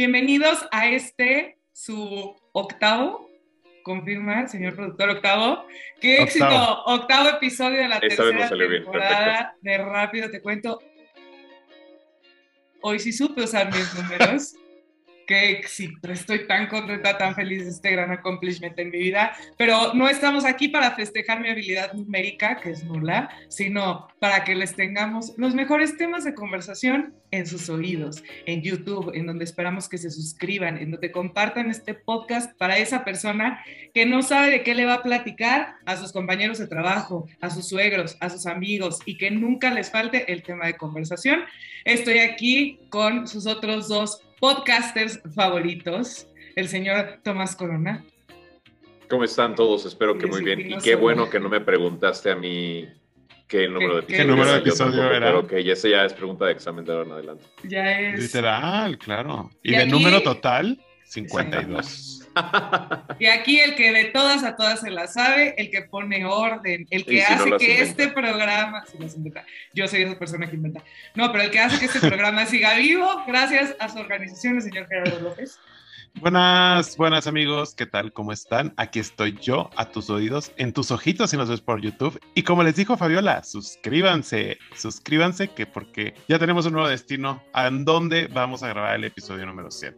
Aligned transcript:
Bienvenidos 0.00 0.66
a 0.70 0.88
este, 0.88 1.58
su 1.74 2.34
octavo, 2.52 3.28
confirma, 3.82 4.48
señor 4.48 4.74
productor, 4.74 5.10
octavo. 5.10 5.66
¡Qué 6.00 6.22
éxito! 6.22 6.84
Octavo 6.86 7.28
episodio 7.28 7.82
de 7.82 7.88
la 7.88 8.00
tercera 8.00 8.48
temporada 8.48 9.54
de 9.60 9.76
Rápido 9.76 10.30
Te 10.30 10.40
Cuento. 10.40 10.78
Hoy 12.80 12.98
sí 12.98 13.12
supe 13.12 13.42
usar 13.42 13.66
mis 13.66 13.94
números 13.94 14.54
qué 15.30 15.50
éxito, 15.50 16.10
estoy 16.10 16.48
tan 16.48 16.66
contenta, 16.66 17.16
tan 17.16 17.36
feliz 17.36 17.62
de 17.62 17.70
este 17.70 17.92
gran 17.92 18.10
accomplishment 18.10 18.76
en 18.76 18.90
mi 18.90 18.98
vida, 18.98 19.32
pero 19.56 19.94
no 19.94 20.08
estamos 20.08 20.44
aquí 20.44 20.66
para 20.66 20.90
festejar 20.96 21.38
mi 21.38 21.48
habilidad 21.48 21.92
numérica, 21.92 22.56
que 22.60 22.70
es 22.70 22.82
nula, 22.82 23.30
sino 23.46 24.08
para 24.18 24.42
que 24.42 24.56
les 24.56 24.74
tengamos 24.74 25.32
los 25.36 25.54
mejores 25.54 25.96
temas 25.96 26.24
de 26.24 26.34
conversación 26.34 27.14
en 27.30 27.46
sus 27.46 27.68
oídos, 27.68 28.24
en 28.44 28.62
YouTube, 28.62 29.12
en 29.14 29.26
donde 29.26 29.44
esperamos 29.44 29.88
que 29.88 29.98
se 29.98 30.10
suscriban, 30.10 30.78
en 30.78 30.90
donde 30.90 31.12
compartan 31.12 31.70
este 31.70 31.94
podcast 31.94 32.52
para 32.58 32.78
esa 32.78 33.04
persona 33.04 33.64
que 33.94 34.06
no 34.06 34.22
sabe 34.22 34.50
de 34.50 34.64
qué 34.64 34.74
le 34.74 34.84
va 34.84 34.94
a 34.94 35.02
platicar 35.04 35.76
a 35.86 35.96
sus 35.96 36.10
compañeros 36.10 36.58
de 36.58 36.66
trabajo, 36.66 37.28
a 37.40 37.50
sus 37.50 37.68
suegros, 37.68 38.16
a 38.18 38.30
sus 38.30 38.46
amigos 38.46 38.98
y 39.04 39.16
que 39.16 39.30
nunca 39.30 39.70
les 39.70 39.92
falte 39.92 40.32
el 40.32 40.42
tema 40.42 40.66
de 40.66 40.76
conversación. 40.76 41.44
Estoy 41.84 42.18
aquí 42.18 42.80
con 42.90 43.28
sus 43.28 43.46
otros 43.46 43.86
dos 43.86 44.22
podcasters 44.40 45.20
favoritos, 45.34 46.26
el 46.56 46.66
señor 46.68 47.20
Tomás 47.22 47.54
Corona. 47.54 48.04
¿Cómo 49.08 49.24
están 49.24 49.54
todos? 49.54 49.84
Espero 49.84 50.16
que 50.16 50.26
muy 50.26 50.42
bien. 50.42 50.60
Y 50.60 50.78
qué 50.78 50.94
bueno 50.94 51.28
que 51.28 51.38
no 51.38 51.48
me 51.48 51.60
preguntaste 51.60 52.30
a 52.30 52.36
mí 52.36 52.88
qué 53.46 53.68
número 53.68 53.96
de 53.96 54.00
episodio, 54.00 54.24
¿Qué 54.24 54.30
número 54.30 54.52
de 54.52 54.58
episodio 54.58 55.12
era. 55.12 55.26
Pero 55.26 55.46
que 55.46 55.62
ya 55.62 55.74
ese 55.74 55.90
ya 55.90 56.04
es 56.04 56.14
pregunta 56.14 56.46
de 56.46 56.52
examen 56.52 56.84
de 56.84 56.92
ahora 56.92 57.04
en 57.04 57.12
adelante. 57.12 57.44
Ya 57.64 58.00
es. 58.00 58.20
Literal, 58.20 58.98
claro. 58.98 59.50
Y, 59.62 59.74
de 59.74 59.86
número 59.86 60.22
total, 60.22 60.80
52. 61.04 62.19
Y 63.18 63.26
aquí 63.26 63.60
el 63.60 63.74
que 63.74 63.92
de 63.92 64.04
todas 64.06 64.44
a 64.44 64.56
todas 64.56 64.80
se 64.80 64.90
la 64.90 65.06
sabe, 65.06 65.54
el 65.58 65.70
que 65.70 65.82
pone 65.82 66.24
orden, 66.24 66.86
el 66.90 67.04
que 67.04 67.22
hace 67.22 67.56
que 67.58 67.82
este 67.82 68.08
programa, 68.08 68.84
yo 69.74 69.88
soy 69.88 70.02
esa 70.02 70.18
persona 70.18 70.48
que 70.48 70.56
inventa, 70.56 70.82
no, 71.14 71.30
pero 71.32 71.44
el 71.44 71.50
que 71.50 71.60
hace 71.60 71.78
que 71.78 71.86
este 71.86 72.00
programa 72.00 72.46
siga 72.46 72.74
vivo, 72.74 73.24
gracias 73.26 73.74
a 73.78 73.88
su 73.88 73.98
organización, 73.98 74.56
el 74.56 74.62
señor 74.62 74.86
Gerardo 74.88 75.20
López. 75.20 75.58
Buenas, 76.14 76.96
buenas 76.96 77.26
amigos, 77.26 77.74
¿qué 77.74 77.86
tal? 77.86 78.12
¿Cómo 78.12 78.32
están? 78.32 78.74
Aquí 78.76 78.98
estoy 78.98 79.38
yo 79.40 79.70
a 79.76 79.86
tus 79.86 80.10
oídos, 80.10 80.52
en 80.56 80.72
tus 80.72 80.90
ojitos 80.90 81.30
si 81.30 81.36
nos 81.36 81.48
ves 81.48 81.60
por 81.60 81.80
YouTube. 81.80 82.20
Y 82.34 82.42
como 82.42 82.62
les 82.62 82.76
dijo 82.76 82.96
Fabiola, 82.96 83.42
suscríbanse, 83.42 84.58
suscríbanse 84.76 85.48
que 85.48 85.66
porque 85.66 86.14
ya 86.28 86.38
tenemos 86.38 86.66
un 86.66 86.72
nuevo 86.72 86.88
destino 86.88 87.42
a 87.52 87.70
dónde 87.70 88.26
vamos 88.26 88.62
a 88.62 88.68
grabar 88.68 88.96
el 88.96 89.04
episodio 89.04 89.46
número 89.46 89.70
100. 89.70 89.96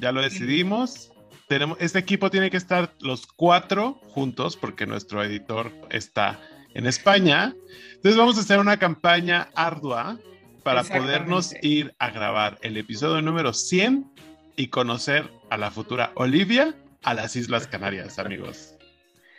Ya 0.00 0.12
lo 0.12 0.20
decidimos, 0.20 1.12
tenemos, 1.48 1.78
este 1.80 1.98
equipo 1.98 2.30
tiene 2.30 2.50
que 2.50 2.56
estar 2.56 2.92
los 3.00 3.26
cuatro 3.26 4.00
juntos 4.08 4.56
porque 4.56 4.86
nuestro 4.86 5.22
editor 5.22 5.72
está 5.90 6.40
en 6.74 6.86
España. 6.86 7.54
Entonces 7.94 8.16
vamos 8.16 8.36
a 8.38 8.40
hacer 8.40 8.58
una 8.58 8.78
campaña 8.78 9.48
ardua 9.54 10.18
para 10.62 10.82
podernos 10.82 11.54
ir 11.62 11.94
a 11.98 12.10
grabar 12.10 12.58
el 12.62 12.76
episodio 12.76 13.20
número 13.22 13.52
100 13.52 14.10
y 14.56 14.68
conocer 14.68 15.30
a 15.50 15.58
la 15.58 15.70
futura 15.70 16.12
Olivia 16.14 16.74
a 17.02 17.14
las 17.14 17.36
Islas 17.36 17.66
Canarias, 17.66 18.18
amigos. 18.18 18.74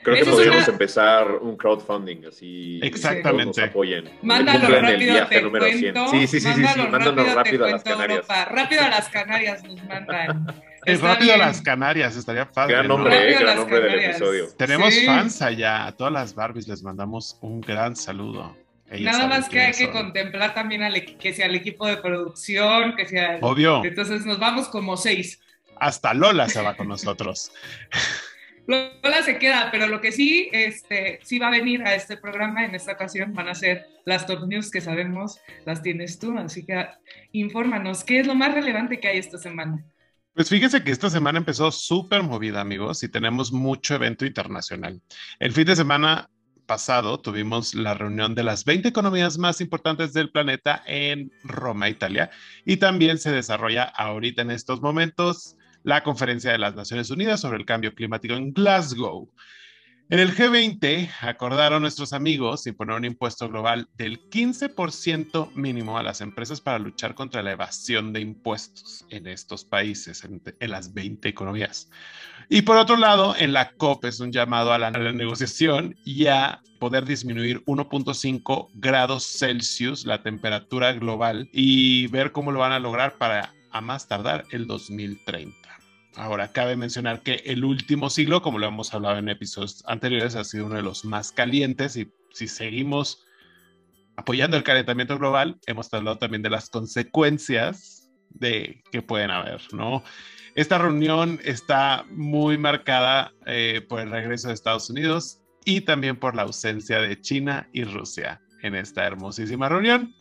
Creo 0.04 0.24
que 0.24 0.30
podríamos 0.30 0.68
empezar 0.68 1.32
un 1.42 1.58
crowdfunding 1.58 2.28
así. 2.28 2.80
Exactamente. 2.84 3.62
Nos 3.62 3.70
apoyen. 3.72 4.08
Mándalo 4.22 4.68
rápido, 4.80 5.26
te 5.26 5.42
número 5.42 5.66
cuento. 5.66 6.08
Sí, 6.10 6.28
sí, 6.28 6.40
sí, 6.40 6.54
sí, 6.54 6.64
sí. 6.64 6.80
Mándanos 6.92 7.34
rápido, 7.34 7.66
a 7.66 7.72
las 7.72 7.84
Canarias. 7.84 8.28
Rápido 8.52 8.84
a 8.84 8.90
las 8.90 9.10
Canarias 9.10 9.64
nos 9.64 9.84
mandan. 9.86 10.46
Es 10.86 11.02
rápido 11.02 11.34
a 11.34 11.38
las 11.38 11.62
Canarias, 11.62 12.16
estaría 12.16 12.50
padre. 12.50 12.74
Gran 12.74 12.88
nombre, 12.88 13.34
¿no? 13.34 13.40
gran 13.40 13.58
nombre 13.58 13.80
del 13.82 14.00
episodio. 14.00 14.48
Tenemos 14.58 14.94
fans 15.06 15.42
allá, 15.42 15.88
a 15.88 15.92
todas 15.92 16.14
las 16.14 16.36
Barbies 16.36 16.68
les 16.68 16.84
mandamos 16.84 17.38
un 17.42 17.62
gran 17.62 17.96
saludo. 17.96 18.56
Nada 19.00 19.28
más 19.28 19.50
que 19.50 19.60
hay 19.60 19.74
que 19.74 19.90
contemplar 19.90 20.54
también 20.54 20.84
al, 20.84 20.94
que 21.04 21.34
sea 21.34 21.48
el 21.48 21.56
equipo 21.56 21.88
de 21.88 21.98
producción, 21.98 22.96
que 22.96 23.08
sea... 23.08 23.40
Obvio. 23.42 23.84
Entonces 23.84 24.26
nos 24.26 24.40
vamos 24.40 24.68
como 24.68 24.96
seis. 24.96 25.40
Hasta 25.78 26.14
Lola 26.14 26.48
se 26.48 26.62
va 26.62 26.76
con 26.76 26.88
nosotros. 26.88 27.52
Lola 28.68 29.24
se 29.24 29.38
queda, 29.38 29.70
pero 29.72 29.88
lo 29.88 30.02
que 30.02 30.12
sí, 30.12 30.50
este, 30.52 31.20
sí 31.24 31.40
va 31.40 31.48
a 31.48 31.52
venir 31.52 31.84
a 31.84 31.96
este 31.96 32.18
programa 32.18 32.66
en 32.66 32.76
esta 32.76 32.94
ocasión 32.94 33.34
van 33.34 33.48
a 33.48 33.56
ser 33.56 33.86
las 34.06 34.26
top 34.26 34.48
news 34.48 34.72
que 34.72 34.82
sabemos, 34.82 35.40
las 35.66 35.82
tienes 35.82 36.20
tú, 36.20 36.38
así 36.38 36.66
que 36.66 36.88
infórmanos, 37.32 38.04
¿qué 38.04 38.20
es 38.20 38.28
lo 38.28 38.36
más 38.36 38.54
relevante 38.54 39.00
que 39.00 39.08
hay 39.08 39.18
esta 39.18 39.38
semana? 39.38 39.84
Pues 40.36 40.50
fíjense 40.50 40.84
que 40.84 40.92
esta 40.92 41.10
semana 41.10 41.38
empezó 41.38 41.72
súper 41.72 42.22
movida, 42.22 42.60
amigos, 42.60 43.02
y 43.04 43.08
tenemos 43.08 43.54
mucho 43.54 43.96
evento 43.96 44.26
internacional. 44.26 45.02
El 45.40 45.54
fin 45.54 45.66
de 45.66 45.78
semana 45.78 46.30
pasado 46.66 47.22
tuvimos 47.22 47.74
la 47.74 47.94
reunión 47.94 48.36
de 48.36 48.44
las 48.44 48.66
20 48.66 48.90
economías 48.90 49.38
más 49.38 49.62
importantes 49.62 50.12
del 50.12 50.32
planeta 50.32 50.84
en 50.88 51.32
Roma, 51.46 51.88
Italia, 51.88 52.32
y 52.66 52.76
también 52.76 53.18
se 53.18 53.32
desarrolla 53.32 53.84
ahorita 53.84 54.42
en 54.42 54.52
estos 54.52 54.82
momentos 54.82 55.56
la 55.84 56.04
Conferencia 56.04 56.52
de 56.52 56.58
las 56.58 56.76
Naciones 56.76 57.10
Unidas 57.12 57.40
sobre 57.40 57.58
el 57.58 57.66
Cambio 57.66 57.96
Climático 57.96 58.34
en 58.34 58.52
Glasgow. 58.52 59.32
En 60.08 60.20
el 60.20 60.36
G20 60.36 61.10
acordaron 61.22 61.82
nuestros 61.82 62.14
amigos 62.14 62.68
imponer 62.68 62.96
un 62.96 63.06
impuesto 63.06 63.50
global 63.50 63.90
del 63.98 64.30
15% 64.30 65.52
mínimo 65.56 65.98
a 65.98 66.04
las 66.04 66.22
empresas 66.22 66.62
para 66.62 66.78
luchar 66.78 67.16
contra 67.16 67.42
la 67.42 67.54
evasión 67.54 68.14
de 68.14 68.22
impuestos 68.22 69.04
en 69.10 69.26
estos 69.26 69.66
países, 69.66 70.24
en, 70.24 70.44
las 70.70 70.94
20 70.94 71.28
economías. 71.28 71.90
Y 72.50 72.62
por 72.62 72.78
otro 72.78 72.98
lado, 72.98 73.36
en 73.36 73.52
la 73.52 73.72
COP 73.72 74.06
es 74.06 74.20
un 74.20 74.32
llamado 74.32 74.74
a 74.74 74.78
la, 74.78 74.90
a 74.90 74.92
la 75.00 75.12
negociación 75.12 75.98
y 76.06 76.28
a 76.28 76.62
poder 76.78 77.06
disminuir 77.06 77.64
1.5 77.66 78.70
grados 78.76 79.26
Celsius 79.26 80.06
la 80.06 80.22
temperatura 80.22 80.94
global 80.94 81.50
y 81.52 82.06
ver 82.08 82.32
cómo 82.32 82.52
lo 82.52 82.60
van 82.60 82.74
a 82.74 82.80
lograr 82.80 83.18
para 83.18 83.56
a 83.72 83.82
más 83.82 84.08
tardar 84.08 84.46
el 84.52 84.68
2030. 84.68 85.65
Ahora, 86.18 86.52
cabe 86.52 86.78
mencionar 86.78 87.22
que 87.22 87.42
el 87.46 87.66
último 87.66 88.10
siglo, 88.10 88.42
como 88.42 88.58
lo 88.58 88.68
hemos 88.68 88.94
hablado 88.94 89.18
en 89.18 89.28
episodios 89.28 89.84
anteriores, 89.86 90.36
ha 90.36 90.44
sido 90.44 90.66
uno 90.68 90.76
de 90.76 90.82
los 90.82 91.04
más 91.04 91.32
calientes 91.32 91.98
y 91.98 92.10
si 92.32 92.48
seguimos 92.48 93.26
apoyando 94.16 94.56
el 94.56 94.64
calentamiento 94.64 95.18
global, 95.18 95.60
hemos 95.68 95.94
hablado 95.94 96.18
también 96.18 96.42
de 96.42 96.50
las 96.50 96.70
consecuencias 96.70 98.10
de 98.30 98.82
que 98.92 99.02
pueden 99.02 99.30
haber, 99.30 99.62
¿no? 99.74 100.04
Esta 100.56 100.78
reunión 100.78 101.40
está 101.44 102.06
muy 102.10 102.58
marcada 102.58 103.34
eh, 103.46 103.86
por 103.88 104.00
el 104.00 104.10
regreso 104.10 104.48
de 104.48 104.54
Estados 104.54 104.90
Unidos 104.90 105.42
y 105.66 105.82
también 105.82 106.16
por 106.16 106.34
la 106.34 106.44
ausencia 106.44 107.00
de 107.00 107.20
China 107.20 107.68
y 107.74 107.84
Rusia 107.84 108.42
en 108.62 108.76
esta 108.76 109.06
hermosísima 109.06 109.68
reunión. 109.68 110.16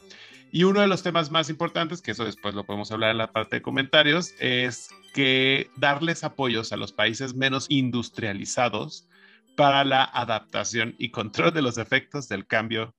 Y 0.54 0.62
uno 0.62 0.82
de 0.82 0.86
los 0.86 1.02
temas 1.02 1.32
más 1.32 1.50
importantes, 1.50 2.00
que 2.00 2.12
eso 2.12 2.24
después 2.24 2.54
lo 2.54 2.64
podemos 2.64 2.92
hablar 2.92 3.10
en 3.10 3.18
la 3.18 3.32
parte 3.32 3.56
de 3.56 3.62
comentarios, 3.62 4.34
es 4.38 4.88
que 5.12 5.68
darles 5.74 6.22
apoyos 6.22 6.72
a 6.72 6.76
los 6.76 6.92
países 6.92 7.34
menos 7.34 7.66
industrializados 7.70 9.08
para 9.56 9.84
la 9.84 10.04
adaptación 10.04 10.94
y 10.96 11.10
control 11.10 11.52
de 11.52 11.62
los 11.62 11.76
efectos 11.76 12.28
del 12.28 12.46
cambio 12.46 12.94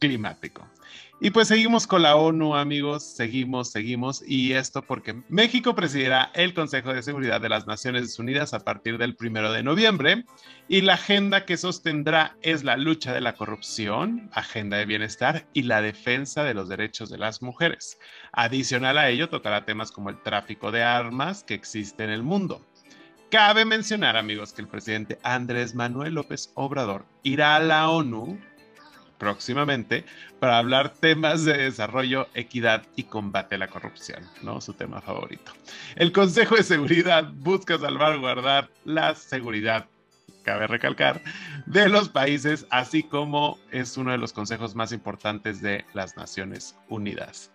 climático. 0.00 0.66
Y 1.22 1.32
pues 1.32 1.48
seguimos 1.48 1.86
con 1.86 2.02
la 2.02 2.16
ONU, 2.16 2.56
amigos, 2.56 3.04
seguimos, 3.04 3.70
seguimos. 3.70 4.24
Y 4.26 4.54
esto 4.54 4.80
porque 4.80 5.22
México 5.28 5.74
presidirá 5.74 6.30
el 6.34 6.54
Consejo 6.54 6.94
de 6.94 7.02
Seguridad 7.02 7.42
de 7.42 7.50
las 7.50 7.66
Naciones 7.66 8.18
Unidas 8.18 8.54
a 8.54 8.60
partir 8.60 8.96
del 8.96 9.14
primero 9.14 9.52
de 9.52 9.62
noviembre. 9.62 10.24
Y 10.66 10.80
la 10.80 10.94
agenda 10.94 11.44
que 11.44 11.58
sostendrá 11.58 12.38
es 12.40 12.64
la 12.64 12.78
lucha 12.78 13.12
de 13.12 13.20
la 13.20 13.34
corrupción, 13.34 14.30
agenda 14.32 14.78
de 14.78 14.86
bienestar 14.86 15.46
y 15.52 15.64
la 15.64 15.82
defensa 15.82 16.42
de 16.42 16.54
los 16.54 16.70
derechos 16.70 17.10
de 17.10 17.18
las 17.18 17.42
mujeres. 17.42 17.98
Adicional 18.32 18.96
a 18.96 19.10
ello, 19.10 19.28
tocará 19.28 19.66
temas 19.66 19.92
como 19.92 20.08
el 20.08 20.22
tráfico 20.22 20.72
de 20.72 20.82
armas 20.82 21.44
que 21.44 21.52
existe 21.52 22.02
en 22.02 22.10
el 22.10 22.22
mundo. 22.22 22.64
Cabe 23.30 23.66
mencionar, 23.66 24.16
amigos, 24.16 24.52
que 24.52 24.62
el 24.62 24.68
presidente 24.68 25.18
Andrés 25.22 25.74
Manuel 25.74 26.14
López 26.14 26.50
Obrador 26.54 27.04
irá 27.22 27.56
a 27.56 27.60
la 27.60 27.88
ONU 27.90 28.40
próximamente 29.20 30.04
para 30.40 30.58
hablar 30.58 30.94
temas 30.94 31.44
de 31.44 31.56
desarrollo, 31.56 32.26
equidad 32.34 32.82
y 32.96 33.04
combate 33.04 33.54
a 33.54 33.58
la 33.58 33.68
corrupción, 33.68 34.26
¿no? 34.42 34.60
Su 34.60 34.72
tema 34.72 35.00
favorito. 35.00 35.52
El 35.94 36.10
Consejo 36.10 36.56
de 36.56 36.64
Seguridad 36.64 37.30
busca 37.34 37.78
salvaguardar 37.78 38.70
la 38.84 39.14
seguridad, 39.14 39.86
cabe 40.42 40.66
recalcar, 40.66 41.22
de 41.66 41.88
los 41.88 42.08
países, 42.08 42.66
así 42.70 43.02
como 43.02 43.58
es 43.70 43.96
uno 43.96 44.10
de 44.10 44.18
los 44.18 44.32
consejos 44.32 44.74
más 44.74 44.90
importantes 44.90 45.60
de 45.60 45.84
las 45.92 46.16
Naciones 46.16 46.74
Unidas. 46.88 47.52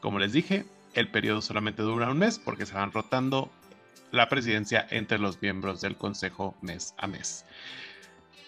Como 0.00 0.20
les 0.20 0.32
dije, 0.32 0.64
el 0.94 1.08
periodo 1.08 1.42
solamente 1.42 1.82
dura 1.82 2.10
un 2.10 2.18
mes 2.18 2.38
porque 2.38 2.64
se 2.64 2.74
van 2.74 2.92
rotando 2.92 3.50
la 4.12 4.28
presidencia 4.28 4.86
entre 4.90 5.18
los 5.18 5.42
miembros 5.42 5.80
del 5.80 5.96
Consejo 5.96 6.56
mes 6.62 6.94
a 6.96 7.08
mes. 7.08 7.44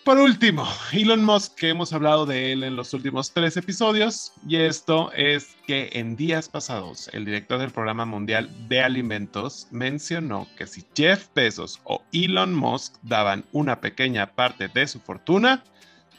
Por 0.04 0.16
último, 0.16 0.66
Elon 0.92 1.22
Musk, 1.22 1.56
que 1.56 1.68
hemos 1.68 1.92
hablado 1.92 2.24
de 2.24 2.52
él 2.52 2.64
en 2.64 2.74
los 2.74 2.94
últimos 2.94 3.32
tres 3.34 3.58
episodios, 3.58 4.32
y 4.48 4.56
esto 4.56 5.12
es 5.12 5.56
que 5.66 5.90
en 5.92 6.16
días 6.16 6.48
pasados 6.48 7.10
el 7.12 7.26
director 7.26 7.58
del 7.58 7.70
Programa 7.70 8.06
Mundial 8.06 8.48
de 8.66 8.80
Alimentos 8.80 9.68
mencionó 9.70 10.48
que 10.56 10.66
si 10.66 10.86
Jeff 10.96 11.28
Bezos 11.34 11.80
o 11.84 12.02
Elon 12.12 12.54
Musk 12.54 12.94
daban 13.02 13.44
una 13.52 13.82
pequeña 13.82 14.32
parte 14.32 14.68
de 14.68 14.86
su 14.86 15.00
fortuna, 15.00 15.62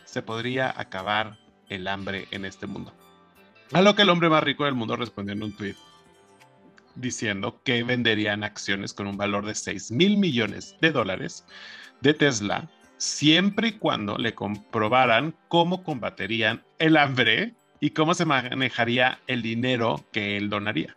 se 0.06 0.22
podría 0.22 0.72
acabar 0.80 1.40
el 1.70 1.88
hambre 1.88 2.28
en 2.30 2.46
este 2.46 2.68
mundo. 2.68 2.94
A 3.74 3.82
lo 3.82 3.96
que 3.96 4.04
el 4.04 4.10
hombre 4.10 4.30
más 4.30 4.44
rico 4.44 4.66
del 4.66 4.76
mundo 4.76 4.96
respondió 4.96 5.34
en 5.34 5.42
un 5.42 5.58
tweet 5.58 5.76
diciendo 6.94 7.60
que 7.64 7.84
venderían 7.84 8.44
acciones 8.44 8.94
con 8.94 9.08
un 9.08 9.18
valor 9.18 9.46
de 9.46 9.56
6 9.56 9.92
mil 9.92 10.18
millones 10.18 10.76
de 10.82 10.92
dólares 10.92 11.46
de 12.02 12.14
Tesla 12.14 12.70
siempre 13.02 13.70
y 13.70 13.72
cuando 13.74 14.16
le 14.20 14.36
comprobaran 14.36 15.36
cómo 15.48 15.84
combaterían 15.84 16.62
el 16.78 16.98
hambre 16.98 17.56
y 17.80 17.90
cómo 17.90 18.14
se 18.14 18.26
manejaría 18.26 19.20
el 19.26 19.42
dinero 19.42 20.06
que 20.12 20.38
él 20.38 20.52
donaría. 20.52 20.96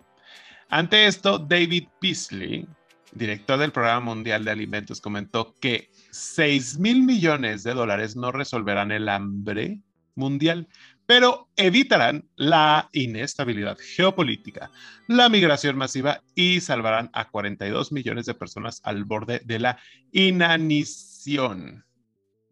Ante 0.68 1.06
esto, 1.06 1.38
David 1.38 1.88
Beasley, 2.02 2.68
director 3.12 3.58
del 3.58 3.72
Programa 3.72 4.00
Mundial 4.00 4.44
de 4.44 4.50
Alimentos, 4.50 5.00
comentó 5.00 5.54
que 5.60 5.90
6 6.10 6.78
mil 6.78 7.02
millones 7.02 7.62
de 7.62 7.72
dólares 7.72 8.16
no 8.16 8.32
resolverán 8.32 8.92
el 8.92 9.08
hambre 9.08 9.80
mundial, 10.14 10.68
pero 11.06 11.48
evitarán 11.56 12.28
la 12.36 12.90
inestabilidad 12.92 13.78
geopolítica, 13.78 14.70
la 15.08 15.30
migración 15.30 15.78
masiva 15.78 16.22
y 16.34 16.60
salvarán 16.60 17.08
a 17.14 17.30
42 17.30 17.92
millones 17.92 18.26
de 18.26 18.34
personas 18.34 18.82
al 18.84 19.04
borde 19.04 19.40
de 19.46 19.58
la 19.58 19.78
inanición 20.12 21.84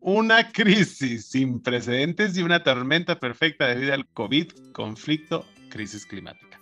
una 0.02 0.50
crisis 0.50 1.26
sin 1.26 1.60
precedentes 1.60 2.36
y 2.36 2.42
una 2.42 2.64
tormenta 2.64 3.20
perfecta 3.20 3.68
debido 3.68 3.94
al 3.94 4.06
COVID, 4.08 4.50
conflicto, 4.72 5.46
crisis 5.70 6.04
climática. 6.04 6.60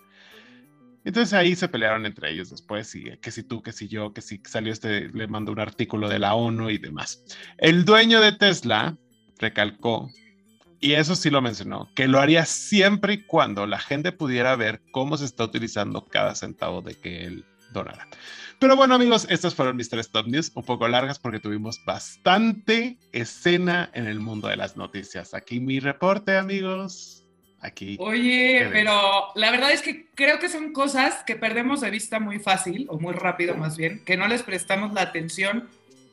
Entonces 1.05 1.33
ahí 1.33 1.57
se 1.57 1.69
pelearon 1.69 2.05
entre 2.05 2.31
ellos 2.31 2.51
después, 2.51 2.95
y 2.95 3.17
que 3.17 3.31
si 3.31 3.43
tú, 3.43 3.63
que 3.63 3.73
si 3.73 3.89
yo, 3.89 4.13
que 4.13 4.21
si 4.21 4.43
salió 4.45 4.71
este, 4.71 5.09
le 5.09 5.27
mandó 5.27 5.53
un 5.53 5.61
artículo 5.61 6.11
de 6.11 6.19
la 6.19 6.35
ONU 6.35 6.69
y 6.69 6.77
demás. 6.77 7.25
El 7.57 7.87
dueño 7.87 8.21
de 8.21 8.33
Tesla 8.33 8.99
recalcó, 9.39 10.11
y 10.79 10.93
eso 10.93 11.17
sí 11.17 11.31
lo 11.31 11.41
mencionó, 11.41 11.89
que 11.95 12.09
lo 12.09 12.21
haría 12.21 12.45
siempre 12.45 13.15
y 13.15 13.25
cuando 13.25 13.67
la 13.67 13.79
gente 13.79 14.13
pudiera 14.13 14.55
ver 14.57 14.83
cómo 14.93 15.17
se 15.17 15.25
está 15.25 15.45
utilizando 15.45 16.05
cada 16.05 16.35
centavo 16.35 16.83
de 16.83 16.95
que 16.95 17.25
él 17.25 17.47
donara. 17.73 18.09
Pero 18.59 18.77
bueno, 18.77 18.95
amigos, 18.95 19.27
estas 19.31 19.55
fueron 19.55 19.77
mis 19.77 19.89
tres 19.89 20.11
top 20.11 20.27
news, 20.27 20.53
un 20.55 20.63
poco 20.63 20.87
largas 20.87 21.19
porque 21.19 21.41
tuvimos 21.41 21.83
bastante 21.87 22.99
escena 23.13 23.91
en 23.95 24.07
el 24.07 24.21
mundo 24.21 24.49
de 24.49 24.57
las 24.57 24.77
noticias. 24.77 25.33
Aquí 25.33 25.61
mi 25.61 25.81
reporte, 25.81 26.37
amigos. 26.37 27.25
Aquí. 27.63 27.97
Oye, 28.01 28.69
pero 28.73 29.29
la 29.35 29.51
verdad 29.51 29.71
es 29.71 29.83
que 29.83 30.07
creo 30.15 30.39
que 30.39 30.49
son 30.49 30.73
cosas 30.73 31.25
que 31.27 31.37
perdemos 31.37 31.83
de 31.83 31.91
vista 31.91 32.19
muy 32.19 32.39
fácil, 32.39 32.87
o 32.89 32.99
muy 32.99 33.13
rápido 33.13 33.55
más 33.55 33.77
bien, 33.77 34.03
que 34.05 34.17
no 34.17 34.29
les 34.29 34.43
prestamos 34.43 34.95
la 34.95 35.03
atención 35.03 35.69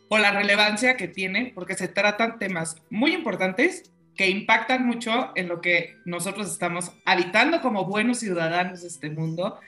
o 0.10 0.18
la 0.18 0.32
relevancia 0.32 0.98
que 0.98 1.08
tiene, 1.08 1.52
porque 1.54 1.76
se 1.76 1.88
tratan 1.88 2.40
temas 2.40 2.76
muy 2.90 3.14
importantes 3.14 3.92
que 4.16 4.30
impactan 4.30 4.86
mucho 4.86 5.32
en 5.36 5.48
lo 5.48 5.62
que 5.62 5.98
nosotros 6.06 6.50
estamos 6.50 6.92
habitando 7.06 7.62
como 7.62 7.86
buenos 7.86 8.20
ciudadanos 8.20 8.82
de 8.82 8.88
este 8.88 9.10
mundo 9.10 9.60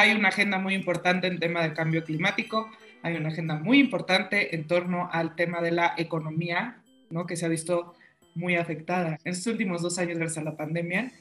hay 0.00 0.12
una 0.12 0.28
agenda 0.28 0.58
muy 0.58 0.74
importante 0.74 1.26
en 1.26 1.38
tema 1.38 1.62
del 1.62 1.74
cambio 1.74 2.04
climático, 2.04 2.70
hay 3.02 3.16
una 3.16 3.28
agenda 3.28 3.56
muy 3.56 3.78
importante 3.78 4.54
en 4.54 4.66
torno 4.66 5.08
al 5.12 5.34
tema 5.34 5.60
de 5.60 5.72
la 5.72 5.94
economía, 5.96 6.82
¿no? 7.10 7.26
que 7.26 7.36
se 7.36 7.46
ha 7.46 7.48
visto 7.48 7.94
muy 8.34 8.56
afectada 8.56 9.18
en 9.24 9.32
estos 9.32 9.52
últimos 9.52 9.82
dos 9.82 9.98
años 9.98 10.18
gracias 10.18 10.38
a 10.38 10.50
la 10.50 10.56
pandemia. 10.56 11.12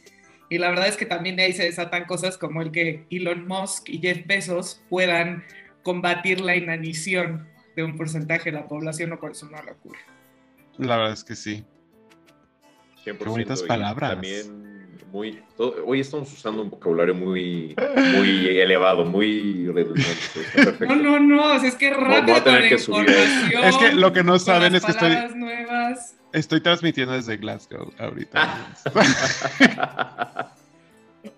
Y 0.50 0.59
la 0.59 0.69
verdad 0.69 0.88
es 0.88 0.95
que 0.95 1.06
también 1.06 1.35
de 1.35 1.44
ahí 1.44 1.53
se 1.53 1.63
desatan 1.63 2.06
cosas 2.06 2.38
como 2.38 2.62
el 2.62 2.71
que 2.71 3.06
Elon 3.09 3.47
Musk 3.47 3.89
y 3.89 4.00
Jeff 4.00 4.25
Bezos 4.25 4.81
puedan 4.89 5.44
combatir 5.83 6.39
la 6.39 6.56
inanición 6.56 7.47
de 7.75 7.83
un 7.83 7.97
porcentaje 7.97 8.51
de 8.51 8.59
la 8.59 8.68
población, 8.68 9.09
lo 9.09 9.19
cual 9.19 9.33
es 9.33 9.44
una 9.44 9.62
locura. 9.62 10.00
La 10.77 10.97
verdad 10.97 11.13
es 11.13 11.24
que 11.24 11.35
sí. 11.35 11.65
Qué 13.03 13.12
bonitas 13.12 13.63
palabras. 13.63 14.12
También 14.12 14.67
muy. 15.12 15.42
hoy 15.57 16.00
estamos 16.00 16.31
usando 16.31 16.62
un 16.62 16.69
vocabulario 16.69 17.15
muy, 17.15 17.75
muy 18.15 18.48
elevado, 18.48 19.06
muy 19.06 19.68
redundante. 19.68 20.86
No, 20.88 20.95
no, 20.95 21.19
no, 21.19 21.54
es 21.54 21.75
que 21.75 21.94
rápido. 21.94 22.44
que 22.44 22.75
Es 22.75 23.77
que 23.77 23.94
lo 23.94 24.13
que 24.13 24.24
no 24.24 24.39
saben 24.39 24.75
es 24.75 24.86
que 24.86 24.92
estoy. 24.92 25.15
Estoy 26.33 26.62
transmitiendo 26.62 27.13
desde 27.13 27.38
Glasgow 27.38 27.92
ahorita. 27.98 28.75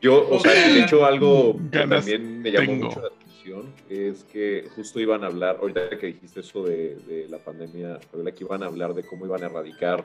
Yo, 0.01 0.27
o 0.29 0.39
sea, 0.39 0.51
de 0.51 0.81
hecho, 0.81 1.05
algo 1.05 1.59
que 1.71 1.87
también 1.87 2.41
me 2.41 2.51
llamó 2.51 2.73
mucho 2.75 3.01
la 3.01 3.07
atención 3.07 3.73
es 3.89 4.23
que 4.23 4.67
justo 4.75 4.99
iban 4.99 5.23
a 5.23 5.27
hablar, 5.27 5.57
ahorita 5.61 5.89
que 5.97 6.07
dijiste 6.07 6.41
eso 6.41 6.63
de, 6.63 6.95
de 7.07 7.27
la 7.29 7.37
pandemia, 7.39 7.99
que 8.35 8.43
iban 8.43 8.63
a 8.63 8.67
hablar 8.67 8.93
de 8.93 9.03
cómo 9.03 9.25
iban 9.25 9.43
a 9.43 9.47
erradicar 9.47 10.03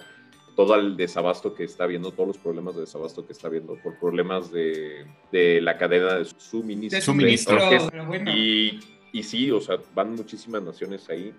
todo 0.54 0.74
el 0.76 0.96
desabasto 0.96 1.54
que 1.54 1.64
está 1.64 1.86
viendo, 1.86 2.12
todos 2.12 2.28
los 2.28 2.38
problemas 2.38 2.74
de 2.74 2.82
desabasto 2.82 3.26
que 3.26 3.32
está 3.32 3.48
viendo 3.48 3.76
por 3.76 3.98
problemas 3.98 4.50
de, 4.52 5.06
de 5.32 5.60
la 5.60 5.76
cadena 5.76 6.14
de 6.14 6.24
suministro. 6.24 6.98
De 6.98 7.02
suministro, 7.02 7.58
y, 8.26 8.80
y, 9.12 9.22
sí, 9.22 9.50
o 9.50 9.60
sea, 9.60 9.78
van 9.94 10.14
muchísimas 10.14 10.62
naciones 10.62 11.08
ahí. 11.08 11.34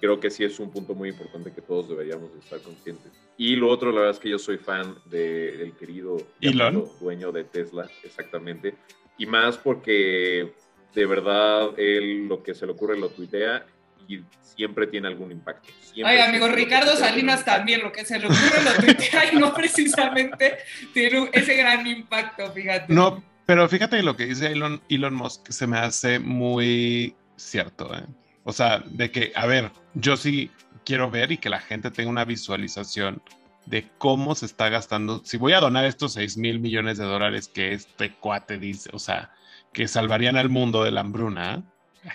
Creo 0.00 0.18
que 0.18 0.30
sí 0.30 0.42
es 0.42 0.58
un 0.58 0.70
punto 0.70 0.94
muy 0.94 1.10
importante 1.10 1.52
que 1.52 1.62
todos 1.62 1.88
deberíamos 1.88 2.34
estar 2.36 2.60
conscientes. 2.60 3.12
Y 3.36 3.54
lo 3.54 3.68
otro, 3.68 3.92
la 3.92 4.00
verdad 4.00 4.14
es 4.16 4.18
que 4.18 4.30
yo 4.30 4.38
soy 4.38 4.58
fan 4.58 4.96
del 5.06 5.72
querido 5.78 6.16
Elon, 6.40 6.84
dueño 7.00 7.30
de 7.30 7.44
Tesla, 7.44 7.88
exactamente. 8.02 8.74
Y 9.16 9.26
más 9.26 9.56
porque 9.58 10.52
de 10.94 11.06
verdad 11.06 11.70
él 11.78 12.26
lo 12.26 12.42
que 12.42 12.54
se 12.54 12.66
le 12.66 12.72
ocurre 12.72 12.98
lo 12.98 13.08
tuitea 13.08 13.64
y 14.08 14.22
siempre 14.40 14.86
tiene 14.86 15.08
algún 15.08 15.32
impacto. 15.32 15.68
Ay, 16.04 16.18
amigo, 16.18 16.48
Ricardo 16.48 16.96
Salinas 16.96 17.44
también, 17.44 17.82
lo 17.82 17.92
que 17.92 18.04
se 18.04 18.18
le 18.18 18.26
ocurre 18.26 18.62
lo 18.64 18.74
tuitea 18.84 19.32
y 19.32 19.36
no 19.36 19.54
precisamente 19.54 20.58
tiene 20.92 21.30
ese 21.32 21.56
gran 21.56 21.86
impacto, 21.86 22.50
fíjate. 22.52 22.92
No, 22.92 23.22
pero 23.46 23.68
fíjate 23.68 24.02
lo 24.02 24.16
que 24.16 24.26
dice 24.26 24.48
Elon, 24.48 24.80
Elon 24.88 25.14
Musk 25.14 25.50
se 25.50 25.66
me 25.66 25.78
hace 25.78 26.18
muy 26.18 27.14
cierto, 27.36 27.94
¿eh? 27.94 28.04
O 28.44 28.52
sea, 28.52 28.82
de 28.86 29.10
que, 29.10 29.32
a 29.36 29.46
ver, 29.46 29.70
yo 29.94 30.16
sí 30.16 30.50
quiero 30.84 31.10
ver 31.10 31.32
y 31.32 31.38
que 31.38 31.48
la 31.48 31.60
gente 31.60 31.90
tenga 31.90 32.10
una 32.10 32.24
visualización 32.24 33.22
de 33.66 33.88
cómo 33.98 34.34
se 34.34 34.46
está 34.46 34.68
gastando. 34.68 35.22
Si 35.24 35.36
voy 35.36 35.52
a 35.52 35.60
donar 35.60 35.84
estos 35.84 36.14
6 36.14 36.36
mil 36.36 36.60
millones 36.60 36.98
de 36.98 37.04
dólares 37.04 37.48
que 37.48 37.72
este 37.72 38.12
cuate 38.14 38.58
dice, 38.58 38.90
o 38.92 38.98
sea, 38.98 39.30
que 39.72 39.88
salvarían 39.88 40.36
al 40.36 40.48
mundo 40.48 40.82
de 40.82 40.90
la 40.90 41.00
hambruna, 41.00 41.62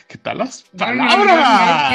¿Qué 0.08 0.18
tal 0.18 0.40
las 0.40 0.64
palabras? 0.78 1.94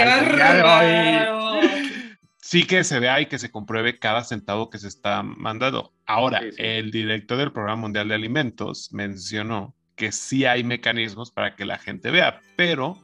Sí 2.38 2.66
que 2.66 2.84
se 2.84 2.98
vea 2.98 3.20
y 3.20 3.26
que 3.26 3.38
se 3.38 3.50
compruebe 3.50 3.98
cada 3.98 4.24
centavo 4.24 4.70
que 4.70 4.78
se 4.78 4.88
está 4.88 5.22
mandando. 5.22 5.92
Ahora, 6.06 6.42
el 6.58 6.90
director 6.90 7.38
del 7.38 7.52
Programa 7.52 7.82
Mundial 7.82 8.08
de 8.08 8.14
Alimentos 8.14 8.92
mencionó 8.92 9.74
que 9.94 10.12
sí 10.12 10.44
hay 10.44 10.64
mecanismos 10.64 11.30
para 11.30 11.54
que 11.54 11.64
la 11.64 11.78
gente 11.78 12.10
vea, 12.10 12.40
pero 12.56 12.98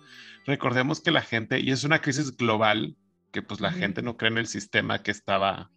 recordemos 0.47 1.01
que 1.01 1.11
la 1.11 1.23
gente, 1.23 1.61
y 1.61 1.71
es 1.71 1.85
una 1.85 2.01
crisis 2.01 2.37
global, 2.37 2.97
que 3.31 3.43
pues 3.43 3.61
la 3.61 3.71
gente 3.71 4.03
no 4.03 4.17
cree 4.17 4.33
en 4.33 4.39
el 4.39 4.47
sistema 4.47 5.03
que 5.03 5.11
estaba 5.11 5.71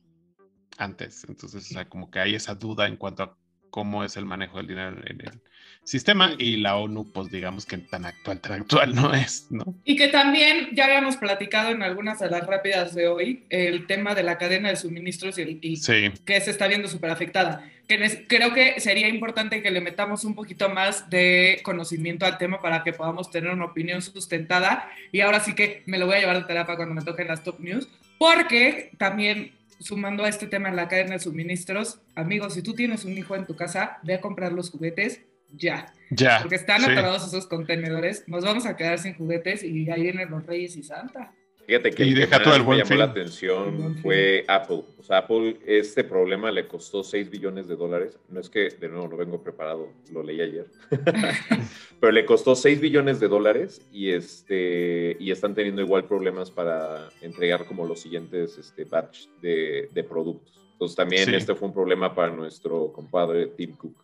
antes. 0.78 1.26
Entonces, 1.28 1.70
o 1.70 1.74
sea, 1.74 1.88
como 1.88 2.10
que 2.10 2.20
hay 2.20 2.36
esa 2.36 2.56
duda 2.56 2.88
en 2.88 2.96
cuanto 2.98 3.24
a 3.24 3.38
cómo 3.72 4.04
es 4.04 4.16
el 4.18 4.26
manejo 4.26 4.58
del 4.58 4.68
dinero 4.68 4.90
en 5.08 5.22
el 5.22 5.42
sistema 5.84 6.36
y 6.38 6.58
la 6.58 6.78
ONU, 6.78 7.12
pues 7.12 7.30
digamos 7.32 7.66
que 7.66 7.78
tan 7.78 8.06
actual, 8.06 8.40
tan 8.40 8.62
actual 8.62 8.94
no 8.94 9.14
es, 9.14 9.48
¿no? 9.50 9.64
Y 9.84 9.96
que 9.96 10.10
también 10.10 10.70
ya 10.74 10.86
habíamos 10.86 11.18
platicado 11.18 11.72
en 11.72 11.82
algunas 11.82 12.20
de 12.20 12.30
las 12.30 12.46
rápidas 12.46 12.94
de 12.94 13.08
hoy 13.08 13.46
el 13.50 13.88
tema 13.88 14.14
de 14.14 14.24
la 14.24 14.38
cadena 14.38 14.70
de 14.70 14.76
suministros 14.76 15.40
y, 15.40 15.60
que 15.60 16.42
se 16.42 16.52
está 16.52 16.68
viendo 16.68 16.88
súper 16.88 17.10
afectada. 17.10 17.68
Que 17.88 18.26
creo 18.28 18.54
que 18.54 18.80
sería 18.80 19.10
importante 19.10 19.62
que 19.62 19.72
le 19.72 19.82
metamos 19.82 20.24
un 20.24 20.36
poquito 20.36 20.70
más 20.70 21.10
de 21.10 21.60
conocimiento 21.64 22.26
al 22.26 22.38
tema 22.38 22.62
para 22.62 22.84
que 22.84 22.94
podamos 22.94 23.32
tener 23.32 23.52
una 23.52 23.66
opinión 23.66 24.02
sustentada. 24.02 24.90
Y 25.12 25.22
ahora 25.22 25.40
sí 25.40 25.56
que 25.56 25.84
me 25.88 25.98
lo 25.98 26.06
voy 26.06 26.16
a 26.16 26.20
llevar 26.20 26.38
de 26.38 26.46
terapia 26.46 26.76
cuando 26.76 26.96
me 26.96 27.02
toquen 27.02 27.28
las 27.28 27.44
top 27.44 27.60
news, 27.60 27.90
porque 28.18 28.92
también 28.98 29.52
sumando 29.82 30.24
a 30.24 30.30
este 30.30 30.48
tema 30.48 30.70
en 30.70 30.76
la 30.76 30.88
cadena 30.88 31.14
de 31.14 31.20
suministros, 31.20 32.02
amigos, 32.16 32.54
si 32.54 32.62
tú 32.62 32.74
tienes 32.74 33.06
un 33.06 33.18
hijo 33.18 33.36
en 33.36 33.46
tu 33.46 33.56
casa, 33.56 34.00
ve 34.04 34.16
a 34.16 34.22
comprar 34.22 34.54
los 34.54 34.70
juguetes 34.70 35.22
ya. 35.54 35.94
Ya. 36.10 36.40
Porque 36.42 36.56
están 36.56 36.84
atorados 36.84 37.28
esos 37.28 37.48
contenedores, 37.48 38.28
nos 38.28 38.44
vamos 38.44 38.66
a 38.66 38.76
quedar 38.76 39.00
sin 39.00 39.16
juguetes 39.16 39.64
y 39.64 39.90
ahí 39.90 40.04
vienen 40.04 40.30
los 40.30 40.46
Reyes 40.46 40.76
y 40.78 40.84
Santa. 40.84 41.34
Fíjate 41.72 41.92
que 41.92 42.04
y 42.06 42.10
el 42.10 42.16
deja 42.16 42.38
que 42.38 42.44
todo 42.44 42.54
el 42.56 42.60
más 42.60 42.60
me 42.60 42.66
buen 42.66 42.78
llamó 42.80 42.90
fin. 42.90 42.98
la 42.98 43.04
atención 43.06 43.96
fue 44.02 44.44
Apple. 44.48 44.84
O 45.00 45.04
sea, 45.04 45.20
Apple, 45.20 45.58
este 45.66 46.04
problema 46.04 46.52
le 46.52 46.68
costó 46.68 47.02
6 47.04 47.30
billones 47.30 47.68
de 47.70 47.76
dólares. 47.78 48.18
No 48.30 48.40
es 48.42 48.50
que, 48.50 48.70
de 48.70 48.90
nuevo, 48.90 49.08
no 49.08 49.16
vengo 49.16 49.42
preparado, 49.42 49.88
lo 50.12 50.22
leí 50.22 50.42
ayer. 50.42 50.66
Pero 52.00 52.12
le 52.12 52.26
costó 52.26 52.56
6 52.56 52.82
billones 52.82 53.20
de 53.20 53.28
dólares 53.28 53.82
y, 53.92 54.10
este, 54.12 55.16
y 55.20 55.32
están 55.32 55.56
teniendo 55.56 55.82
igual 55.82 56.06
problemas 56.06 56.52
para 56.52 57.10
entregar 57.22 57.66
como 57.66 57.86
los 57.86 58.02
siguientes 58.02 58.58
este, 58.58 58.84
batch 58.86 59.28
de, 59.42 59.90
de 59.94 60.04
productos. 60.04 60.60
Entonces 60.74 60.96
también 60.98 61.26
Sí. 61.26 61.36
este 61.36 61.54
fue 61.56 61.68
un 61.70 61.74
problema 61.74 62.14
para 62.14 62.32
nuestro 62.34 62.92
compadre 62.92 63.48
Tim 63.48 63.76
Cook. 63.76 63.96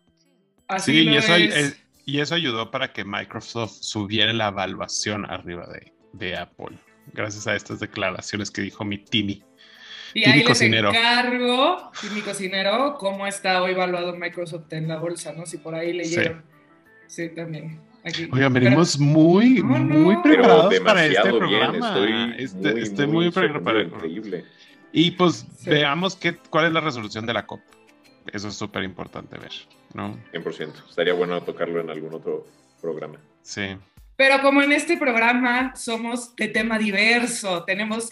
Así 0.68 0.92
Sí, 0.92 1.10
y 1.10 1.18
eso, 1.18 1.36
es. 1.36 1.74
eh, 1.74 1.78
y 2.06 2.20
eso 2.20 2.36
ayudó 2.36 2.72
para 2.72 2.94
que 2.94 3.04
Microsoft 3.04 3.72
subiera 3.82 4.32
la 4.32 4.50
evaluación 4.50 5.26
arriba 5.26 5.68
de, 5.68 5.92
de 6.14 6.38
Apple, 6.38 6.78
gracias 7.18 7.48
a 7.48 7.56
estas 7.56 7.80
declaraciones 7.80 8.50
que 8.52 8.62
dijo 8.62 8.86
mi 8.86 8.98
Timmy. 9.00 9.44
Y 10.14 10.22
Timmy 10.22 10.34
ahí 10.34 10.40
les 10.40 10.48
Cocinero. 10.48 10.90
encargo, 10.90 11.92
Timmy 12.00 12.22
Cocinero, 12.22 12.96
cómo 12.98 13.28
está 13.28 13.62
hoy 13.62 13.72
evaluado 13.72 14.16
Microsoft 14.16 14.72
en 14.72 14.88
la 14.88 14.98
bolsa, 14.98 15.34
¿no? 15.34 15.46
Si 15.46 15.58
por 15.58 15.76
ahí 15.76 15.92
leyeron. 15.94 16.44
Sí, 17.08 17.30
también. 17.30 17.82
Aquí. 18.06 18.30
Oigan, 18.32 18.54
Pero- 18.54 18.66
venimos 18.66 18.98
muy, 19.00 19.62
No, 19.62 19.80
no. 19.80 19.96
muy 20.00 20.18
preparados 20.22 20.80
para 20.80 21.06
este 21.06 21.22
bien, 21.24 21.38
programa. 21.38 21.88
estoy, 22.38 22.44
Este- 22.44 22.72
muy, 22.74 22.82
estoy 22.82 23.08
muy, 23.08 23.16
muy 23.26 23.32
preparado. 23.32 23.82
increíble. 23.82 24.46
Y 24.94 25.12
pues 25.12 25.46
Sí. 25.58 25.70
veamos 25.70 26.16
qué, 26.16 26.36
cuál 26.50 26.68
es 26.68 26.72
la 26.72 26.80
resolución 26.80 27.26
de 27.26 27.34
la 27.34 27.46
COP. 27.46 27.62
Eso 28.32 28.48
es 28.48 28.56
súper 28.56 28.84
importante 28.84 29.38
ver, 29.38 29.52
¿no? 29.94 30.18
100%. 30.32 30.84
Estaría 30.90 31.14
bueno 31.14 31.42
tocarlo 31.44 31.82
en 31.82 31.90
algún 31.90 32.14
otro 32.14 32.46
programa. 32.82 33.18
Sí. 33.42 33.76
Pero 34.18 34.42
como 34.42 34.64
en 34.64 34.72
este 34.74 34.98
programa 34.98 35.74
somos 35.76 36.36
de 36.36 36.48
tema 36.48 36.80
diverso, 36.80 37.64
tenemos, 37.64 38.12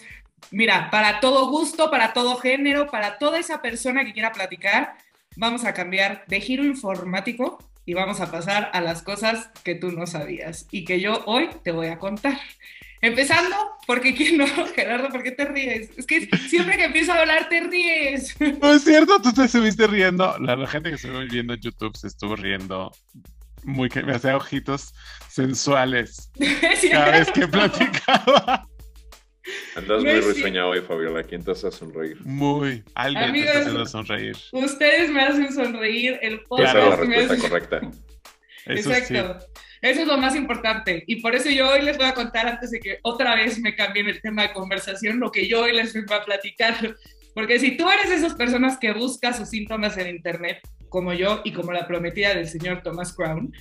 mira, 0.52 0.88
para 0.90 1.18
todo 1.18 1.50
gusto, 1.50 1.90
para 1.90 2.12
todo 2.12 2.36
género, 2.36 2.86
para 2.86 3.18
toda 3.18 3.40
esa 3.40 3.60
persona 3.60 4.04
que 4.04 4.12
quiera 4.12 4.30
platicar, 4.32 4.94
vamos 5.36 5.64
a 5.64 5.74
cambiar 5.74 6.24
de 6.28 6.40
giro 6.40 6.64
informático 6.64 7.58
y 7.84 7.94
vamos 7.94 8.20
a 8.20 8.30
pasar 8.30 8.70
a 8.72 8.80
las 8.80 9.02
cosas 9.02 9.50
que 9.64 9.74
tú 9.74 9.90
no 9.90 10.06
sabías 10.06 10.66
y 10.70 10.84
que 10.84 11.00
yo 11.00 11.24
hoy 11.26 11.50
te 11.64 11.72
voy 11.72 11.88
a 11.88 11.98
contar. 11.98 12.38
Empezando, 13.02 13.56
porque 13.86 14.14
quién 14.14 14.38
no, 14.38 14.46
Gerardo, 14.74 15.08
¿por 15.08 15.24
qué 15.24 15.32
te 15.32 15.44
ríes? 15.44 15.90
Es 15.98 16.06
que 16.06 16.28
siempre 16.48 16.76
que 16.76 16.84
empiezo 16.84 17.12
a 17.12 17.20
hablar 17.20 17.48
te 17.48 17.60
ríes. 17.60 18.36
No 18.62 18.72
es 18.72 18.84
cierto, 18.84 19.20
tú 19.20 19.32
te 19.32 19.44
estuviste 19.44 19.88
riendo. 19.88 20.38
La, 20.38 20.54
la 20.54 20.66
gente 20.68 20.88
que 20.88 20.94
estuvo 20.94 21.18
viendo 21.18 21.54
en 21.54 21.60
YouTube 21.60 21.96
se 21.96 22.06
estuvo 22.06 22.36
riendo 22.36 22.92
muy 23.64 23.88
que 23.88 24.02
me 24.02 24.14
hacía 24.14 24.36
ojitos 24.36 24.94
sensuales 25.28 26.30
cada 26.90 27.10
vez 27.18 27.30
que 27.32 27.46
platicaba. 27.48 28.68
Andas 29.76 30.02
muy 30.02 30.20
risueña 30.20 30.66
hoy, 30.66 30.80
Fabiola. 30.80 31.22
¿Quién 31.22 31.44
te 31.44 31.52
hace 31.52 31.70
sonreír? 31.70 32.16
Muy. 32.24 32.82
Alguien 32.94 33.22
te 33.24 33.28
Amigos, 33.30 33.48
está 33.48 33.60
haciendo 33.60 33.86
sonreír. 33.86 34.36
Ustedes 34.52 35.10
me 35.10 35.22
hacen 35.22 35.52
sonreír, 35.52 36.18
el 36.22 36.34
Esa 36.34 36.44
podcast 36.48 36.76
es 36.76 36.84
la 36.88 36.96
respuesta 36.96 37.32
hace- 37.34 37.42
correcta. 37.42 37.80
Eso 38.66 38.90
sí. 38.92 38.96
Exacto. 38.98 39.46
Eso 39.82 40.00
es 40.00 40.06
lo 40.08 40.16
más 40.18 40.34
importante. 40.34 41.04
Y 41.06 41.20
por 41.20 41.36
eso 41.36 41.50
yo 41.50 41.68
hoy 41.70 41.82
les 41.82 41.96
voy 41.98 42.06
a 42.06 42.14
contar, 42.14 42.48
antes 42.48 42.70
de 42.72 42.80
que 42.80 42.98
otra 43.02 43.36
vez 43.36 43.60
me 43.60 43.76
cambien 43.76 44.08
el 44.08 44.20
tema 44.20 44.42
de 44.42 44.52
conversación, 44.52 45.20
lo 45.20 45.30
que 45.30 45.46
yo 45.46 45.62
hoy 45.62 45.72
les 45.76 45.92
vengo 45.92 46.14
a 46.14 46.24
platicar. 46.24 46.96
Porque 47.34 47.60
si 47.60 47.76
tú 47.76 47.88
eres 47.88 48.08
de 48.08 48.16
esas 48.16 48.34
personas 48.34 48.78
que 48.78 48.92
busca 48.92 49.32
sus 49.34 49.50
síntomas 49.50 49.96
en 49.98 50.08
Internet, 50.08 50.58
como 50.88 51.12
yo 51.12 51.40
y 51.44 51.52
como 51.52 51.72
la 51.72 51.86
prometida 51.86 52.34
del 52.34 52.48
señor 52.48 52.82
Thomas 52.82 53.14
Crown, 53.14 53.52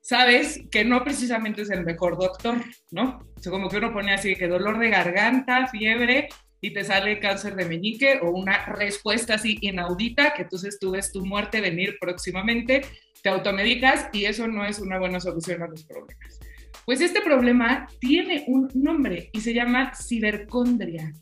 sabes 0.00 0.60
que 0.70 0.84
no 0.84 1.02
precisamente 1.02 1.62
es 1.62 1.70
el 1.70 1.84
mejor 1.84 2.18
doctor, 2.18 2.56
¿no? 2.90 3.20
O 3.36 3.40
sea, 3.40 3.50
como 3.50 3.68
que 3.68 3.78
uno 3.78 3.92
pone 3.92 4.12
así 4.12 4.36
que 4.36 4.48
dolor 4.48 4.78
de 4.78 4.90
garganta, 4.90 5.66
fiebre, 5.68 6.28
y 6.64 6.72
te 6.72 6.82
sale 6.82 7.20
cáncer 7.20 7.56
de 7.56 7.66
meñique 7.66 8.20
o 8.22 8.30
una 8.30 8.64
respuesta 8.64 9.34
así 9.34 9.58
inaudita, 9.60 10.32
que 10.32 10.42
entonces 10.42 10.78
tú 10.80 10.92
ves 10.92 11.12
tu 11.12 11.22
muerte 11.24 11.60
venir 11.60 11.98
próximamente, 12.00 12.86
te 13.22 13.28
automedicas 13.28 14.08
y 14.14 14.24
eso 14.24 14.46
no 14.48 14.64
es 14.64 14.78
una 14.78 14.98
buena 14.98 15.20
solución 15.20 15.62
a 15.62 15.66
los 15.66 15.84
problemas. 15.84 16.40
Pues 16.86 17.02
este 17.02 17.20
problema 17.20 17.86
tiene 17.98 18.44
un 18.46 18.70
nombre 18.74 19.28
y 19.34 19.42
se 19.42 19.52
llama 19.52 19.92
cibercondria. 19.94 21.12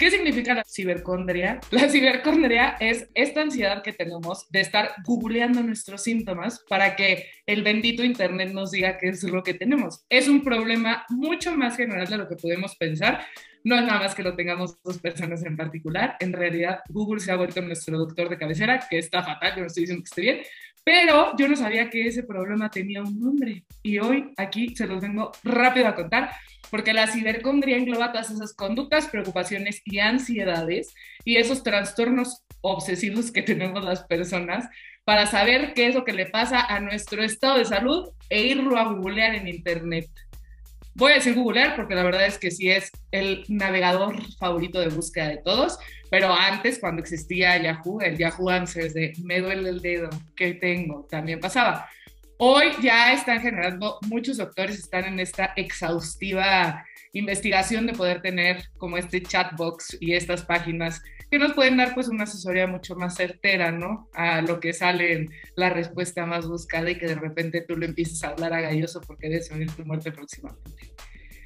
¿Qué 0.00 0.10
significa 0.10 0.54
la 0.54 0.64
cibercondria? 0.64 1.60
La 1.70 1.86
cibercondria 1.90 2.74
es 2.80 3.10
esta 3.12 3.42
ansiedad 3.42 3.82
que 3.82 3.92
tenemos 3.92 4.48
de 4.48 4.60
estar 4.60 4.94
googleando 5.04 5.62
nuestros 5.62 6.02
síntomas 6.02 6.64
para 6.70 6.96
que 6.96 7.26
el 7.44 7.62
bendito 7.62 8.02
Internet 8.02 8.50
nos 8.54 8.70
diga 8.70 8.96
qué 8.96 9.10
es 9.10 9.22
lo 9.24 9.42
que 9.42 9.52
tenemos. 9.52 10.06
Es 10.08 10.26
un 10.26 10.42
problema 10.42 11.04
mucho 11.10 11.54
más 11.54 11.76
general 11.76 12.08
de 12.08 12.16
lo 12.16 12.28
que 12.28 12.36
podemos 12.36 12.76
pensar. 12.76 13.26
No 13.62 13.76
es 13.76 13.82
nada 13.82 14.00
más 14.00 14.14
que 14.14 14.22
lo 14.22 14.34
tengamos 14.34 14.82
dos 14.82 14.96
personas 15.00 15.44
en 15.44 15.54
particular. 15.54 16.16
En 16.20 16.32
realidad, 16.32 16.80
Google 16.88 17.20
se 17.20 17.32
ha 17.32 17.36
vuelto 17.36 17.60
nuestro 17.60 17.98
doctor 17.98 18.30
de 18.30 18.38
cabecera, 18.38 18.80
que 18.88 18.96
está 18.96 19.22
fatal, 19.22 19.52
yo 19.54 19.60
no 19.60 19.66
estoy 19.66 19.82
diciendo 19.82 20.02
que 20.02 20.08
esté 20.08 20.22
bien, 20.22 20.40
pero 20.84 21.36
yo 21.36 21.48
no 21.48 21.56
sabía 21.56 21.90
que 21.90 22.06
ese 22.06 22.22
problema 22.22 22.70
tenía 22.70 23.02
un 23.02 23.18
nombre. 23.20 23.64
Y 23.82 23.98
hoy 23.98 24.32
aquí 24.36 24.74
se 24.74 24.86
los 24.86 25.00
vengo 25.00 25.32
rápido 25.44 25.88
a 25.88 25.94
contar 25.94 26.30
porque 26.70 26.92
la 26.92 27.08
cibercondria 27.08 27.76
engloba 27.76 28.12
todas 28.12 28.30
esas 28.30 28.54
conductas, 28.54 29.08
preocupaciones 29.08 29.82
y 29.84 29.98
ansiedades 29.98 30.94
y 31.24 31.36
esos 31.36 31.62
trastornos 31.62 32.44
obsesivos 32.60 33.32
que 33.32 33.42
tenemos 33.42 33.84
las 33.84 34.04
personas 34.04 34.68
para 35.04 35.26
saber 35.26 35.74
qué 35.74 35.88
es 35.88 35.94
lo 35.94 36.04
que 36.04 36.12
le 36.12 36.26
pasa 36.26 36.60
a 36.60 36.80
nuestro 36.80 37.22
estado 37.22 37.58
de 37.58 37.64
salud 37.64 38.10
e 38.28 38.42
irlo 38.42 38.76
a 38.78 38.84
googlear 38.84 39.34
en 39.34 39.48
internet. 39.48 40.08
Voy 40.94 41.12
a 41.12 41.14
decir 41.16 41.34
googlear 41.34 41.76
porque 41.76 41.94
la 41.94 42.02
verdad 42.02 42.26
es 42.26 42.38
que 42.38 42.50
sí 42.50 42.70
es 42.70 42.90
el 43.12 43.44
navegador 43.48 44.16
favorito 44.38 44.80
de 44.80 44.88
búsqueda 44.88 45.28
de 45.28 45.38
todos, 45.38 45.78
pero 46.10 46.34
antes 46.34 46.78
cuando 46.78 47.00
existía 47.00 47.62
Yahoo, 47.62 48.00
el 48.00 48.18
Yahoo 48.18 48.50
Answers 48.50 48.94
de 48.94 49.12
me 49.22 49.40
duele 49.40 49.68
el 49.68 49.80
dedo, 49.80 50.10
¿qué 50.34 50.54
tengo? 50.54 51.06
También 51.08 51.40
pasaba. 51.40 51.88
Hoy 52.42 52.68
ya 52.80 53.12
están 53.12 53.42
generando, 53.42 53.98
muchos 54.08 54.38
doctores 54.38 54.78
están 54.78 55.04
en 55.04 55.20
esta 55.20 55.52
exhaustiva 55.56 56.86
investigación 57.12 57.86
de 57.86 57.92
poder 57.92 58.22
tener 58.22 58.62
como 58.78 58.96
este 58.96 59.22
chatbox 59.22 59.98
y 60.00 60.14
estas 60.14 60.46
páginas 60.46 61.02
que 61.30 61.38
nos 61.38 61.52
pueden 61.52 61.76
dar 61.76 61.92
pues 61.92 62.08
una 62.08 62.24
asesoría 62.24 62.66
mucho 62.66 62.96
más 62.96 63.16
certera, 63.16 63.72
¿no? 63.72 64.08
A 64.14 64.40
lo 64.40 64.58
que 64.58 64.72
sale 64.72 65.12
en 65.12 65.30
la 65.54 65.68
respuesta 65.68 66.24
más 66.24 66.48
buscada 66.48 66.90
y 66.90 66.96
que 66.96 67.08
de 67.08 67.16
repente 67.16 67.60
tú 67.60 67.76
le 67.76 67.84
empieces 67.84 68.24
a 68.24 68.28
hablar 68.28 68.54
a 68.54 68.62
galloso 68.62 69.02
porque 69.02 69.28
debes 69.28 69.50
venir 69.50 69.70
tu 69.72 69.84
muerte 69.84 70.10
próximamente. 70.10 70.94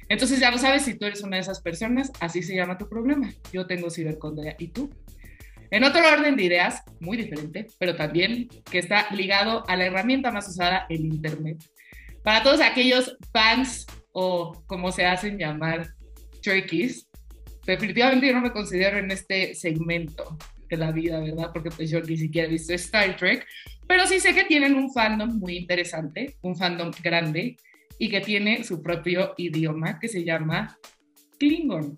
Entonces 0.07 0.39
ya 0.39 0.49
lo 0.49 0.57
sabes, 0.57 0.83
si 0.83 0.93
tú 0.93 1.07
eres 1.07 1.21
una 1.23 1.35
de 1.35 1.41
esas 1.41 1.59
personas, 1.59 2.09
así 2.21 2.41
se 2.41 2.55
llama 2.55 2.77
tu 2.77 2.87
problema. 2.87 3.33
Yo 3.51 3.67
tengo 3.67 3.89
cibercondria 3.89 4.55
y 4.59 4.69
tú. 4.69 4.89
En 5.71 5.83
otro 5.83 6.01
orden 6.07 6.35
de 6.35 6.43
ideas, 6.43 6.83
muy 6.99 7.17
diferente, 7.17 7.67
pero 7.79 7.95
también 7.95 8.47
que 8.69 8.79
está 8.79 9.07
ligado 9.13 9.67
a 9.67 9.75
la 9.75 9.85
herramienta 9.85 10.31
más 10.31 10.47
usada, 10.47 10.85
el 10.89 11.05
Internet. 11.05 11.63
Para 12.23 12.43
todos 12.43 12.61
aquellos 12.61 13.17
fans 13.31 13.85
o 14.11 14.63
como 14.67 14.91
se 14.91 15.05
hacen 15.05 15.37
llamar, 15.37 15.87
turkeys, 16.41 17.07
definitivamente 17.65 18.27
yo 18.27 18.33
no 18.33 18.41
me 18.41 18.51
considero 18.51 18.97
en 18.97 19.11
este 19.11 19.55
segmento 19.55 20.37
de 20.69 20.77
la 20.77 20.91
vida, 20.91 21.19
¿verdad? 21.19 21.51
Porque 21.53 21.69
pues 21.69 21.89
yo 21.89 22.01
ni 22.01 22.17
siquiera 22.17 22.47
he 22.47 22.51
visto 22.51 22.73
Star 22.73 23.15
Trek, 23.17 23.45
pero 23.87 24.07
sí 24.07 24.19
sé 24.19 24.33
que 24.33 24.45
tienen 24.45 24.75
un 24.75 24.91
fandom 24.91 25.37
muy 25.37 25.57
interesante, 25.57 26.37
un 26.41 26.55
fandom 26.55 26.91
grande 27.03 27.57
y 27.99 28.09
que 28.09 28.21
tiene 28.21 28.63
su 28.63 28.81
propio 28.81 29.33
idioma 29.37 29.99
que 29.99 30.07
se 30.07 30.23
llama 30.23 30.77
Klingon. 31.39 31.95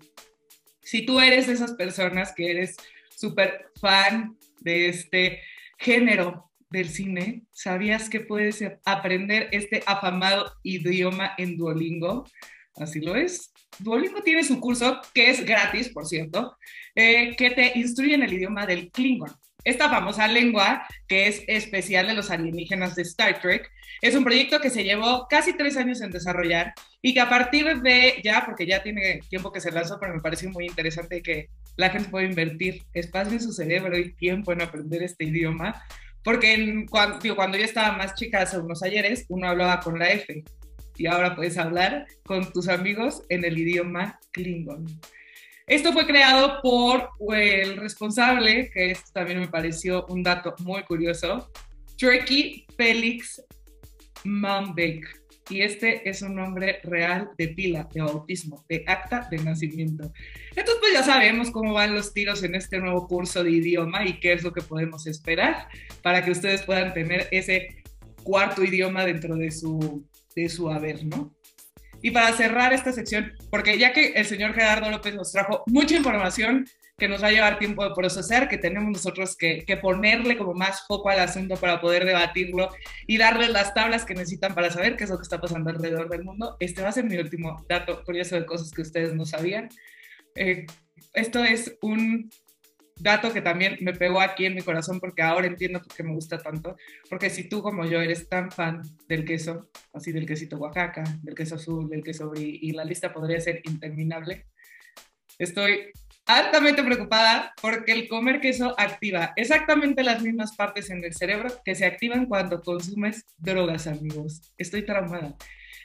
Si 0.82 1.04
tú 1.04 1.20
eres 1.20 1.46
de 1.46 1.54
esas 1.54 1.72
personas 1.74 2.32
que 2.34 2.50
eres 2.50 2.76
súper 3.18 3.72
fan 3.80 4.36
de 4.60 4.88
este 4.88 5.40
género 5.76 6.52
del 6.70 6.88
cine, 6.88 7.42
¿sabías 7.50 8.08
que 8.08 8.20
puedes 8.20 8.62
aprender 8.84 9.48
este 9.50 9.82
afamado 9.86 10.52
idioma 10.62 11.32
en 11.36 11.56
Duolingo? 11.56 12.24
Así 12.76 13.00
lo 13.00 13.16
es. 13.16 13.52
Duolingo 13.80 14.22
tiene 14.22 14.44
su 14.44 14.60
curso, 14.60 15.00
que 15.12 15.30
es 15.30 15.44
gratis, 15.44 15.88
por 15.88 16.06
cierto, 16.06 16.56
eh, 16.94 17.34
que 17.36 17.50
te 17.50 17.72
instruye 17.76 18.14
en 18.14 18.22
el 18.22 18.32
idioma 18.32 18.66
del 18.66 18.90
Klingon. 18.92 19.32
Esta 19.68 19.90
famosa 19.90 20.26
lengua, 20.26 20.86
que 21.06 21.28
es 21.28 21.42
especial 21.46 22.06
de 22.06 22.14
los 22.14 22.30
alienígenas 22.30 22.94
de 22.94 23.02
Star 23.02 23.38
Trek, 23.38 23.70
es 24.00 24.14
un 24.14 24.24
proyecto 24.24 24.60
que 24.60 24.70
se 24.70 24.82
llevó 24.82 25.26
casi 25.28 25.52
tres 25.52 25.76
años 25.76 26.00
en 26.00 26.10
desarrollar 26.10 26.72
y 27.02 27.12
que 27.12 27.20
a 27.20 27.28
partir 27.28 27.82
de 27.82 28.14
ya, 28.24 28.44
porque 28.46 28.64
ya 28.64 28.82
tiene 28.82 29.20
tiempo 29.28 29.52
que 29.52 29.60
se 29.60 29.70
lanzó, 29.70 30.00
pero 30.00 30.14
me 30.14 30.22
pareció 30.22 30.48
muy 30.48 30.64
interesante 30.64 31.20
que 31.20 31.50
la 31.76 31.90
gente 31.90 32.08
puede 32.08 32.24
invertir 32.24 32.82
espacio 32.94 33.34
en 33.34 33.42
su 33.42 33.52
cerebro 33.52 33.98
y 33.98 34.14
tiempo 34.14 34.52
en 34.52 34.62
aprender 34.62 35.02
este 35.02 35.26
idioma, 35.26 35.84
porque 36.24 36.86
cuando, 36.88 37.18
cuando 37.36 37.58
yo 37.58 37.64
estaba 37.64 37.94
más 37.94 38.14
chica 38.14 38.40
hace 38.40 38.56
unos 38.58 38.82
ayeres, 38.82 39.26
uno 39.28 39.48
hablaba 39.48 39.80
con 39.80 39.98
la 39.98 40.08
F 40.08 40.44
y 40.96 41.06
ahora 41.06 41.36
puedes 41.36 41.58
hablar 41.58 42.06
con 42.24 42.50
tus 42.54 42.68
amigos 42.68 43.22
en 43.28 43.44
el 43.44 43.58
idioma 43.58 44.18
Klingon. 44.32 44.86
Esto 45.68 45.92
fue 45.92 46.06
creado 46.06 46.62
por 46.62 47.10
el 47.30 47.76
responsable, 47.76 48.70
que 48.70 48.92
esto 48.92 49.10
también 49.12 49.40
me 49.40 49.48
pareció 49.48 50.06
un 50.06 50.22
dato 50.22 50.54
muy 50.60 50.82
curioso, 50.84 51.52
Turkey 51.98 52.64
Felix 52.74 53.44
Mambek. 54.24 55.06
y 55.50 55.60
este 55.60 56.08
es 56.08 56.22
un 56.22 56.36
nombre 56.36 56.80
real 56.84 57.30
de 57.36 57.48
pila, 57.48 57.86
de 57.92 58.00
bautismo, 58.00 58.64
de 58.68 58.82
acta 58.86 59.28
de 59.30 59.38
nacimiento. 59.38 60.10
Entonces, 60.50 60.76
pues 60.80 60.92
ya 60.94 61.02
sabemos 61.02 61.50
cómo 61.50 61.74
van 61.74 61.94
los 61.94 62.14
tiros 62.14 62.42
en 62.42 62.54
este 62.54 62.78
nuevo 62.78 63.06
curso 63.06 63.44
de 63.44 63.50
idioma 63.50 64.06
y 64.06 64.20
qué 64.20 64.32
es 64.32 64.42
lo 64.42 64.52
que 64.52 64.62
podemos 64.62 65.06
esperar 65.06 65.68
para 66.02 66.24
que 66.24 66.30
ustedes 66.30 66.62
puedan 66.62 66.94
tener 66.94 67.28
ese 67.30 67.82
cuarto 68.22 68.64
idioma 68.64 69.04
dentro 69.04 69.36
de 69.36 69.50
su, 69.50 70.06
de 70.34 70.48
su 70.48 70.70
haber, 70.70 71.04
¿no? 71.04 71.34
Y 72.02 72.10
para 72.10 72.32
cerrar 72.32 72.72
esta 72.72 72.92
sección, 72.92 73.32
porque 73.50 73.78
ya 73.78 73.92
que 73.92 74.12
el 74.12 74.24
señor 74.24 74.54
Gerardo 74.54 74.90
López 74.90 75.14
nos 75.14 75.32
trajo 75.32 75.64
mucha 75.66 75.96
información 75.96 76.66
que 76.96 77.08
nos 77.08 77.22
va 77.22 77.28
a 77.28 77.32
llevar 77.32 77.58
tiempo 77.58 77.84
de 77.84 77.94
procesar, 77.94 78.48
que 78.48 78.58
tenemos 78.58 78.90
nosotros 78.90 79.36
que, 79.36 79.64
que, 79.64 79.76
ponerle 79.76 80.36
como 80.36 80.52
más 80.52 80.84
foco 80.86 81.10
al 81.10 81.20
asunto 81.20 81.56
para 81.56 81.80
poder 81.80 82.04
debatirlo 82.04 82.70
y 83.06 83.18
darles 83.18 83.50
las 83.50 83.72
tablas 83.72 84.04
que 84.04 84.14
necesitan 84.14 84.54
para 84.54 84.70
saber 84.70 84.96
qué 84.96 85.04
es 85.04 85.10
lo 85.10 85.16
que 85.16 85.22
está 85.22 85.40
pasando 85.40 85.70
alrededor 85.70 86.08
del 86.08 86.24
mundo. 86.24 86.56
Este 86.58 86.82
va 86.82 86.88
a 86.88 86.92
ser 86.92 87.04
mi 87.04 87.16
último 87.16 87.64
dato 87.68 88.02
curioso 88.04 88.34
de 88.34 88.46
cosas 88.46 88.72
que 88.72 88.82
ustedes 88.82 89.14
no 89.14 89.24
sabían. 89.24 89.68
Eh, 90.34 90.66
esto 91.14 91.44
es 91.44 91.76
un 91.80 92.30
dato 93.00 93.32
que 93.32 93.42
también 93.42 93.76
me 93.80 93.92
pegó 93.92 94.20
aquí 94.20 94.46
en 94.46 94.54
mi 94.54 94.62
corazón 94.62 95.00
porque 95.00 95.22
ahora 95.22 95.46
entiendo 95.46 95.80
por 95.80 95.94
qué 95.94 96.02
me 96.02 96.14
gusta 96.14 96.38
tanto, 96.38 96.76
porque 97.08 97.30
si 97.30 97.48
tú 97.48 97.62
como 97.62 97.84
yo 97.84 98.00
eres 98.00 98.28
tan 98.28 98.50
fan 98.50 98.82
del 99.08 99.24
queso, 99.24 99.70
así 99.92 100.12
del 100.12 100.26
quesito 100.26 100.56
Oaxaca, 100.56 101.04
del 101.22 101.34
queso 101.34 101.56
azul, 101.56 101.88
del 101.88 102.02
queso 102.02 102.30
brie, 102.30 102.58
y 102.60 102.72
la 102.72 102.84
lista 102.84 103.12
podría 103.12 103.40
ser 103.40 103.60
interminable, 103.64 104.46
estoy 105.38 105.92
altamente 106.26 106.82
preocupada 106.82 107.54
porque 107.60 107.92
el 107.92 108.06
comer 108.06 108.40
queso 108.40 108.74
activa 108.78 109.32
exactamente 109.36 110.02
las 110.02 110.22
mismas 110.22 110.54
partes 110.54 110.90
en 110.90 111.02
el 111.02 111.14
cerebro 111.14 111.48
que 111.64 111.74
se 111.74 111.86
activan 111.86 112.26
cuando 112.26 112.60
consumes 112.60 113.24
drogas, 113.38 113.86
amigos. 113.86 114.42
Estoy 114.58 114.82
traumada. 114.82 115.34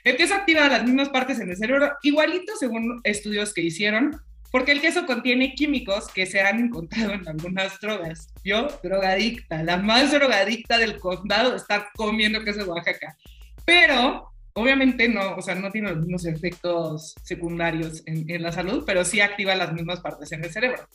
El 0.04 0.16
queso 0.16 0.34
activa 0.34 0.68
las 0.68 0.84
mismas 0.84 1.08
partes 1.08 1.40
en 1.40 1.48
el 1.48 1.56
cerebro, 1.56 1.90
igualito 2.02 2.54
según 2.56 3.00
estudios 3.04 3.54
que 3.54 3.62
hicieron, 3.62 4.20
porque 4.54 4.70
el 4.70 4.80
queso 4.80 5.04
contiene 5.04 5.56
químicos 5.56 6.06
que 6.06 6.26
se 6.26 6.40
han 6.40 6.60
encontrado 6.60 7.12
en 7.14 7.26
algunas 7.26 7.80
drogas. 7.80 8.28
Yo, 8.44 8.68
drogadicta, 8.84 9.64
la 9.64 9.78
más 9.78 10.12
drogadicta 10.12 10.78
del 10.78 11.00
condado, 11.00 11.56
está 11.56 11.90
comiendo 11.96 12.44
queso 12.44 12.60
de 12.60 12.70
Oaxaca. 12.70 13.16
Pero, 13.64 14.30
obviamente 14.52 15.08
no, 15.08 15.34
o 15.34 15.42
sea, 15.42 15.56
no 15.56 15.72
tiene 15.72 15.90
los 15.90 15.98
mismos 15.98 16.24
efectos 16.24 17.16
secundarios 17.24 18.04
en, 18.06 18.30
en 18.30 18.44
la 18.44 18.52
salud, 18.52 18.84
pero 18.86 19.04
sí 19.04 19.20
activa 19.20 19.56
las 19.56 19.72
mismas 19.72 19.98
partes 19.98 20.30
en 20.30 20.44
el 20.44 20.52
cerebro. 20.52 20.86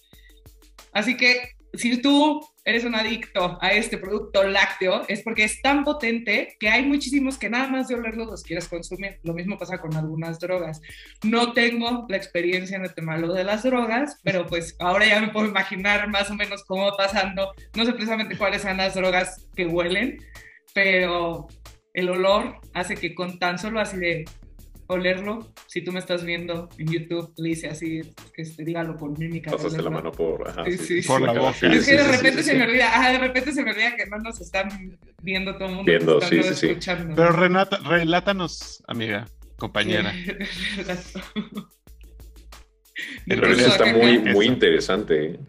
Así 0.93 1.17
que 1.17 1.57
si 1.73 2.01
tú 2.01 2.41
eres 2.65 2.83
un 2.83 2.95
adicto 2.95 3.57
a 3.61 3.69
este 3.69 3.97
producto 3.97 4.43
lácteo, 4.43 5.03
es 5.07 5.21
porque 5.21 5.43
es 5.43 5.61
tan 5.61 5.83
potente 5.83 6.55
que 6.59 6.69
hay 6.69 6.85
muchísimos 6.85 7.37
que 7.37 7.49
nada 7.49 7.67
más 7.67 7.87
de 7.87 7.95
olerlos 7.95 8.27
los 8.27 8.43
quieres 8.43 8.67
consumir. 8.67 9.19
Lo 9.23 9.33
mismo 9.33 9.57
pasa 9.57 9.79
con 9.79 9.95
algunas 9.95 10.39
drogas. 10.39 10.81
No 11.23 11.53
tengo 11.53 12.05
la 12.09 12.17
experiencia 12.17 12.77
en 12.77 12.83
el 12.83 12.93
tema 12.93 13.17
de 13.17 13.43
las 13.43 13.63
drogas, 13.63 14.19
pero 14.23 14.45
pues 14.45 14.75
ahora 14.79 15.07
ya 15.07 15.21
me 15.21 15.29
puedo 15.29 15.47
imaginar 15.47 16.07
más 16.09 16.29
o 16.29 16.35
menos 16.35 16.63
cómo 16.65 16.85
va 16.85 16.97
pasando. 16.97 17.53
No 17.75 17.85
sé 17.85 17.93
precisamente 17.93 18.37
cuáles 18.37 18.61
son 18.61 18.77
las 18.77 18.95
drogas 18.95 19.47
que 19.55 19.65
huelen, 19.65 20.17
pero 20.73 21.47
el 21.93 22.09
olor 22.09 22.59
hace 22.73 22.95
que 22.95 23.15
con 23.15 23.39
tan 23.39 23.57
solo 23.57 23.79
así 23.79 23.97
de 23.97 24.25
olerlo. 24.89 25.53
Si 25.67 25.81
tú 25.81 25.91
me 25.91 25.99
estás 25.99 26.25
viendo 26.25 26.67
en 26.77 26.87
YouTube, 26.91 27.31
le 27.37 27.49
hice 27.49 27.67
así, 27.67 28.01
que 28.33 28.41
este, 28.41 28.65
dígalo 28.65 28.97
por 28.97 29.17
mímica. 29.17 29.51
Pasaste 29.51 29.81
la 29.81 29.89
mano 29.89 30.11
por, 30.11 30.49
ajá, 30.49 30.65
sí, 30.65 31.01
por 31.03 31.21
la 31.21 31.33
boca. 31.33 31.71
Es 31.71 31.85
que 31.85 31.95
de 31.95 32.07
repente 32.07 32.43
se 32.43 32.55
me 32.55 32.63
olvida, 32.63 32.87
ajá, 32.87 33.11
de 33.11 33.19
repente 33.19 33.51
se 33.53 33.63
me 33.63 33.71
olvida 33.71 33.95
que 33.95 34.05
no 34.07 34.17
nos 34.17 34.41
están 34.41 34.97
viendo 35.21 35.55
todo 35.55 35.69
el 35.69 35.75
mundo. 35.75 35.91
Viendo, 35.91 36.19
sí, 36.21 36.41
sí, 36.43 36.67
escuchando. 36.67 37.15
Pero 37.15 37.31
Renata, 37.31 37.77
relátanos, 37.85 38.83
amiga, 38.87 39.27
compañera. 39.57 40.13
El 43.27 43.41
queso 43.41 43.67
está 43.67 43.85
muy, 43.93 44.19
muy 44.19 44.45
interesante. 44.47 45.25
¿eh? 45.25 45.39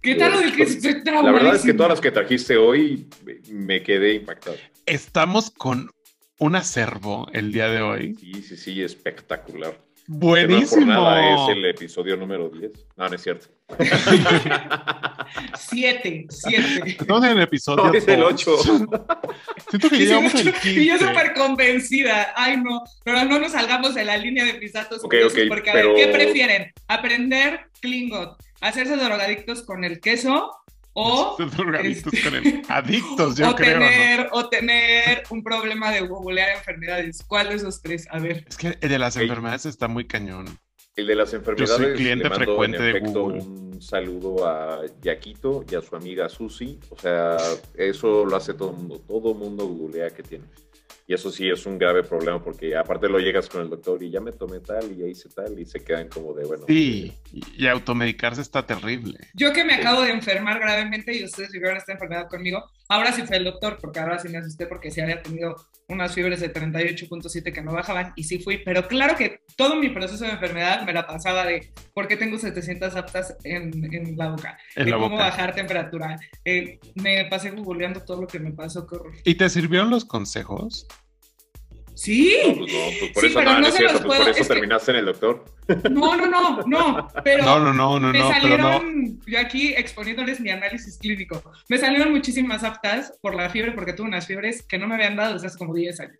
¿Qué 0.00 0.14
tal 0.14 0.32
lo 0.32 0.40
del 0.40 0.56
queso? 0.56 0.88
La 1.04 1.32
verdad 1.32 1.54
es 1.54 1.62
que 1.62 1.74
todas 1.74 1.90
las 1.90 2.00
que 2.00 2.10
trajiste 2.10 2.56
hoy 2.56 3.08
me 3.50 3.82
quedé 3.82 4.14
impactado. 4.14 4.56
Estamos 4.86 5.50
con 5.50 5.90
un 6.38 6.56
acervo 6.56 7.28
el 7.32 7.52
día 7.52 7.68
de 7.68 7.82
hoy. 7.82 8.14
Sí, 8.14 8.42
sí, 8.42 8.56
sí, 8.56 8.82
espectacular. 8.82 9.74
Buenísimo. 10.08 10.86
No 10.86 11.02
nada 11.02 11.34
es 11.34 11.56
el 11.56 11.64
episodio 11.64 12.16
número 12.16 12.48
10. 12.48 12.70
No, 12.96 13.08
no 13.08 13.14
es 13.14 13.22
cierto. 13.22 13.48
siete, 15.58 16.26
siete. 16.28 16.90
Estamos 16.90 17.24
en 17.24 17.30
el 17.32 17.42
episodio. 17.42 17.86
No, 17.86 17.92
es 17.92 18.06
el 18.06 18.22
8. 18.22 18.56
Siento 19.68 19.90
que 19.90 19.96
llegamos 19.96 20.34
al 20.34 20.52
15. 20.52 20.70
Y 20.80 20.86
yo 20.86 20.98
súper 20.98 21.34
convencida. 21.34 22.32
Ay, 22.36 22.58
no. 22.58 22.84
Pero 23.04 23.24
no 23.24 23.40
nos 23.40 23.52
salgamos 23.52 23.96
de 23.96 24.04
la 24.04 24.16
línea 24.16 24.44
de 24.44 24.60
mis 24.60 24.72
datos 24.72 25.04
okay, 25.04 25.24
okay, 25.24 25.48
porque, 25.48 25.70
a 25.70 25.74
ver, 25.74 25.86
¿qué 25.96 26.06
prefieren? 26.08 26.72
¿Aprender 26.86 27.68
Klingot? 27.80 28.40
¿Hacerse 28.60 28.96
drogadictos 28.96 29.62
con 29.62 29.82
el 29.82 30.00
queso? 30.00 30.52
O, 30.98 31.36
este, 31.84 32.62
adictos, 32.68 33.36
yo 33.36 33.50
o 33.50 33.54
creo. 33.54 33.78
Tener, 33.78 34.28
O 34.32 34.48
tener 34.48 35.24
un 35.28 35.42
problema 35.42 35.92
de 35.92 36.00
googlear 36.00 36.56
enfermedades. 36.56 37.22
¿Cuál 37.26 37.50
de 37.50 37.56
esos 37.56 37.82
tres? 37.82 38.08
A 38.10 38.18
ver. 38.18 38.46
Es 38.48 38.56
que 38.56 38.78
el 38.80 38.88
de 38.88 38.98
las 38.98 39.14
enfermedades 39.18 39.66
está 39.66 39.88
muy 39.88 40.06
cañón. 40.06 40.58
El 40.96 41.06
de 41.06 41.14
las 41.14 41.34
enfermedades. 41.34 41.78
Yo 41.78 41.84
soy 41.84 41.94
cliente 41.96 42.30
frecuente 42.30 42.82
de 42.82 43.00
Google. 43.00 43.42
Un 43.42 43.82
saludo 43.82 44.48
a 44.48 44.80
Yaquito 45.02 45.66
y 45.70 45.74
a 45.74 45.82
su 45.82 45.94
amiga 45.94 46.30
Susi. 46.30 46.80
O 46.88 46.98
sea, 46.98 47.36
eso 47.74 48.24
lo 48.24 48.34
hace 48.34 48.54
todo 48.54 48.70
el 48.70 48.76
mundo. 48.76 49.04
Todo 49.06 49.32
el 49.32 49.36
mundo 49.36 49.66
googlea 49.66 50.08
que 50.08 50.22
tiene. 50.22 50.46
Y 51.08 51.14
eso 51.14 51.30
sí 51.30 51.48
es 51.48 51.64
un 51.66 51.78
grave 51.78 52.02
problema 52.02 52.42
porque 52.42 52.76
aparte 52.76 53.08
lo 53.08 53.18
llegas 53.18 53.48
con 53.48 53.62
el 53.62 53.70
doctor 53.70 54.02
y 54.02 54.10
ya 54.10 54.20
me 54.20 54.32
tomé 54.32 54.58
tal 54.58 54.90
y 54.90 54.96
ya 54.96 55.06
hice 55.06 55.28
tal 55.28 55.58
y 55.58 55.64
se 55.64 55.84
quedan 55.84 56.08
como 56.08 56.34
de 56.34 56.44
bueno. 56.44 56.64
Sí, 56.66 57.12
y 57.32 57.66
automedicarse 57.66 58.40
está 58.40 58.66
terrible. 58.66 59.18
Yo 59.34 59.52
que 59.52 59.64
me 59.64 59.74
acabo 59.74 60.02
de 60.02 60.10
enfermar 60.10 60.58
gravemente 60.58 61.16
y 61.16 61.24
ustedes 61.24 61.52
vivieron 61.52 61.76
esta 61.76 61.92
enfermedad 61.92 62.28
conmigo, 62.28 62.64
ahora 62.88 63.12
sí 63.12 63.22
fue 63.22 63.36
el 63.36 63.44
doctor 63.44 63.78
porque 63.80 64.00
ahora 64.00 64.18
sí 64.18 64.28
me 64.28 64.38
asusté 64.38 64.66
porque 64.66 64.90
sí 64.90 65.00
había 65.00 65.22
tenido 65.22 65.54
unas 65.88 66.12
fiebres 66.12 66.40
de 66.40 66.52
38.7 66.52 67.52
que 67.52 67.62
no 67.62 67.72
bajaban 67.72 68.12
y 68.16 68.24
sí 68.24 68.40
fui, 68.40 68.58
pero 68.58 68.88
claro 68.88 69.16
que 69.16 69.42
todo 69.54 69.76
mi 69.76 69.90
proceso 69.90 70.24
de 70.24 70.32
enfermedad 70.32 70.84
me 70.84 70.92
la 70.92 71.06
pasaba 71.06 71.46
de 71.46 71.72
por 71.94 72.08
qué 72.08 72.16
tengo 72.16 72.38
700 72.38 72.96
aptas 72.96 73.36
en, 73.44 73.94
en 73.94 74.16
la 74.16 74.30
boca, 74.30 74.58
en 74.74 74.86
de 74.86 74.90
la 74.90 74.96
cómo 74.96 75.10
boca. 75.10 75.24
bajar 75.24 75.54
temperatura. 75.54 76.18
Eh, 76.44 76.80
me 76.96 77.24
pasé 77.26 77.50
googleando 77.50 78.00
todo 78.00 78.22
lo 78.22 78.26
que 78.26 78.40
me 78.40 78.50
pasó, 78.50 78.86
horror. 78.90 79.12
¿Y 79.24 79.36
te 79.36 79.48
sirvieron 79.48 79.90
los 79.90 80.04
consejos? 80.04 80.86
Sí. 81.96 82.36
No, 82.46 82.54
pues 82.56 82.72
no, 82.72 82.78
pues 83.00 83.10
por 83.12 83.20
Sí, 83.22 83.26
eso, 83.28 83.38
pero 83.38 83.50
no, 83.52 83.60
no 83.60 83.66
es 83.66 83.72
se 83.72 83.78
cierto, 83.78 83.92
los 83.94 84.02
pues 84.02 84.06
puedo- 84.06 84.20
por 84.20 84.28
eso 84.30 84.40
es 84.42 84.48
que- 84.48 84.54
terminaste 84.54 84.90
en 84.92 84.96
el 84.98 85.04
doctor. 85.06 85.44
No, 85.90 86.16
no, 86.16 86.26
no, 86.26 86.62
no, 86.66 87.08
pero 87.24 87.42
No, 87.44 87.58
no, 87.58 87.72
no, 87.72 87.98
no, 87.98 88.12
me 88.12 88.18
no, 88.18 88.28
pero 88.28 88.58
no. 88.58 88.68
salieron, 88.68 89.20
yo 89.26 89.40
aquí 89.40 89.72
exponiéndoles 89.74 90.38
mi 90.40 90.50
análisis 90.50 90.98
clínico, 90.98 91.42
me 91.68 91.78
salieron 91.78 92.12
muchísimas 92.12 92.62
aptas 92.64 93.14
por 93.22 93.34
la 93.34 93.48
fiebre, 93.50 93.72
porque 93.72 93.94
tuve 93.94 94.08
unas 94.08 94.26
fiebres 94.26 94.62
que 94.62 94.78
no 94.78 94.86
me 94.86 94.94
habían 94.96 95.16
dado 95.16 95.32
desde 95.34 95.46
hace 95.48 95.58
como 95.58 95.74
10 95.74 95.98
años. 96.00 96.18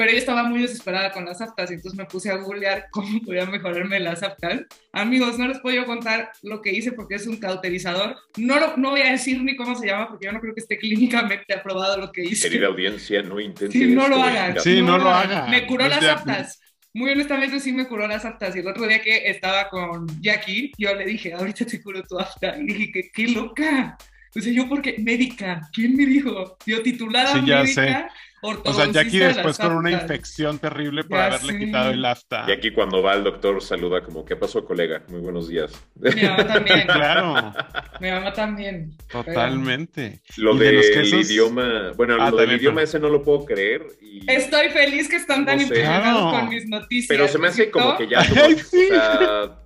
Pero 0.00 0.12
yo 0.12 0.16
estaba 0.18 0.44
muy 0.44 0.62
desesperada 0.62 1.12
con 1.12 1.26
las 1.26 1.42
aptas, 1.42 1.70
y 1.70 1.74
entonces 1.74 1.98
me 1.98 2.06
puse 2.06 2.30
a 2.30 2.36
googlear 2.36 2.86
cómo 2.90 3.20
podía 3.20 3.44
mejorarme 3.44 4.00
las 4.00 4.22
aptas. 4.22 4.62
Amigos, 4.94 5.38
no 5.38 5.46
les 5.46 5.58
puedo 5.58 5.76
yo 5.76 5.84
contar 5.84 6.32
lo 6.42 6.62
que 6.62 6.72
hice 6.72 6.92
porque 6.92 7.16
es 7.16 7.26
un 7.26 7.36
cauterizador. 7.36 8.16
No, 8.38 8.58
lo- 8.58 8.78
no 8.78 8.92
voy 8.92 9.02
a 9.02 9.12
decir 9.12 9.42
ni 9.42 9.56
cómo 9.56 9.74
se 9.74 9.88
llama 9.88 10.08
porque 10.08 10.24
yo 10.24 10.32
no 10.32 10.40
creo 10.40 10.54
que 10.54 10.60
esté 10.62 10.78
clínicamente 10.78 11.52
aprobado 11.52 11.98
lo 11.98 12.10
que 12.10 12.24
hice. 12.24 12.48
Querida 12.48 12.68
audiencia, 12.68 13.22
no 13.22 13.38
intentes. 13.38 13.78
Sí, 13.78 13.94
no 13.94 14.08
lo 14.08 14.22
hagan. 14.22 14.58
Sí, 14.58 14.80
no 14.80 14.96
lo 14.96 15.10
hagan. 15.10 15.50
Me 15.50 15.66
curó 15.66 15.84
Pues 15.86 16.00
las 16.02 16.16
aptas. 16.18 16.60
Muy 16.94 17.10
honestamente 17.10 17.60
sí 17.60 17.70
me 17.74 17.86
curó 17.86 18.06
las 18.08 18.24
aptas. 18.24 18.56
Y 18.56 18.60
el 18.60 18.68
otro 18.68 18.86
día 18.86 19.02
que 19.02 19.28
estaba 19.28 19.68
con 19.68 20.06
Jackie, 20.22 20.72
yo 20.78 20.94
le 20.94 21.04
dije, 21.04 21.34
ahorita 21.34 21.66
te 21.66 21.82
curo 21.82 22.02
tu 22.04 22.18
apta. 22.18 22.56
Y 22.58 22.64
dije, 22.64 22.90
qué, 22.90 23.10
qué 23.12 23.28
loca. 23.28 23.98
O 24.34 24.40
sea, 24.40 24.52
yo 24.52 24.68
porque 24.68 24.96
médica, 24.98 25.60
¿quién 25.72 25.94
me 25.96 26.06
dijo? 26.06 26.56
Yo 26.64 26.82
titulada 26.82 27.34
Sí, 27.34 27.42
ya 27.46 27.62
médica, 27.62 28.10
O 28.42 28.72
sea, 28.72 28.86
Jackie 28.90 29.18
de 29.18 29.26
después 29.28 29.58
con 29.58 29.72
una 29.72 29.90
infección 29.90 30.58
terrible 30.58 31.04
por 31.04 31.18
Ya 31.18 31.26
haberle 31.26 31.58
quitado 31.58 31.90
el 31.90 32.04
afta. 32.04 32.46
Y 32.48 32.52
aquí 32.52 32.70
cuando 32.72 33.02
va 33.02 33.14
el 33.14 33.22
doctor 33.24 33.62
saluda 33.62 34.02
como, 34.02 34.24
¿qué 34.24 34.34
pasó, 34.34 34.64
colega? 34.64 35.02
Muy 35.08 35.20
buenos 35.20 35.48
días. 35.48 35.72
Mi 35.96 36.22
mamá 36.22 36.46
también. 36.46 36.80
Claro, 36.86 37.52
Mi 38.00 38.10
mamá 38.10 38.32
también. 38.32 38.96
totalmente. 39.10 40.22
Lo 40.38 40.54
de 40.56 40.66
del 40.66 40.76
los 40.76 40.86
quesos- 40.86 41.30
idioma, 41.30 41.92
bueno, 41.96 42.16
Ah, 42.18 42.30
lo 42.30 42.36
del 42.38 42.52
idioma 42.52 42.76
pero- 42.76 42.84
ese 42.84 42.98
no 42.98 43.08
lo 43.10 43.22
puedo 43.22 43.44
creer. 43.44 43.86
Y... 44.00 44.30
Estoy 44.30 44.70
feliz 44.70 45.08
que 45.08 45.16
están 45.16 45.44
tan 45.44 45.56
No 45.56 45.60
sé. 45.60 45.64
impresionados 45.68 46.22
Claro. 46.30 46.38
con 46.40 46.48
mis 46.48 46.66
noticias. 46.68 47.08
Pero 47.08 47.28
se 47.28 47.38
me 47.38 47.48
hace 47.48 47.70
como 47.70 47.96
que 47.98 48.08
ya... 48.08 48.20
Ay, 48.44 48.56
sí. 48.58 48.86
O 48.90 48.94
sea, 48.94 49.58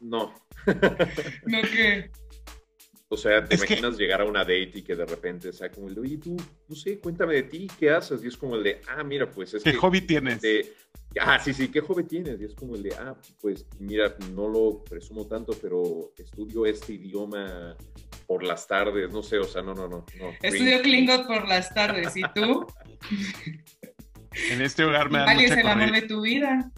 no. 0.00 0.34
No, 1.46 1.62
que... 1.62 2.10
O 3.10 3.16
sea, 3.16 3.42
te 3.44 3.54
Es 3.54 3.62
que- 3.64 3.74
imaginas 3.74 3.96
llegar 3.98 4.20
a 4.20 4.24
una 4.24 4.40
date 4.40 4.70
y 4.74 4.82
que 4.82 4.94
de 4.94 5.06
repente 5.06 5.50
sea 5.52 5.70
como 5.70 5.88
el 5.88 5.94
de, 5.94 6.00
oye, 6.02 6.18
tú, 6.18 6.36
no 6.68 6.74
sé, 6.76 6.98
cuéntame 6.98 7.34
de 7.34 7.42
ti, 7.44 7.66
¿qué 7.78 7.90
haces? 7.90 8.22
Y 8.22 8.28
es 8.28 8.36
como 8.36 8.56
el 8.56 8.62
de, 8.62 8.82
ah, 8.88 9.02
mira, 9.02 9.30
pues 9.30 9.54
es 9.54 9.62
¿Qué 9.62 9.72
que... 9.72 9.78
hobby 9.78 10.02
tienes? 10.02 10.42
de- 10.42 10.74
ah, 11.20 11.38
sí, 11.38 11.54
sí, 11.54 11.68
¿qué 11.68 11.80
hobby 11.80 12.04
tienes? 12.04 12.38
Y 12.40 12.44
es 12.44 12.54
como 12.54 12.74
el 12.76 12.82
de, 12.82 12.94
ah, 12.96 13.16
pues 13.40 13.64
mira, 13.78 14.14
no 14.34 14.46
lo 14.48 14.84
presumo 14.84 15.26
tanto, 15.26 15.54
pero 15.60 16.12
estudio 16.18 16.66
este 16.66 16.92
idioma 16.94 17.74
por 18.26 18.42
las 18.44 18.66
tardes, 18.66 19.10
no 19.10 19.22
sé, 19.22 19.38
o 19.38 19.44
sea, 19.44 19.62
no, 19.62 19.72
no, 19.74 19.88
no. 19.88 20.04
no 20.18 20.30
Estudio 20.42 20.82
Klingot 20.82 21.26
por 21.26 21.48
las 21.48 21.72
tardes. 21.72 22.14
¿Y 22.16 22.22
tú? 22.34 22.66
En 24.50 24.60
este 24.60 24.84
hogar 24.84 25.10
me 25.10 25.18
dan 25.18 25.34
mucha 25.34 25.46
es 25.46 25.50
el 25.58 25.66
amor 25.66 25.90
de 25.92 26.02
tu 26.02 26.20
vida. 26.20 26.70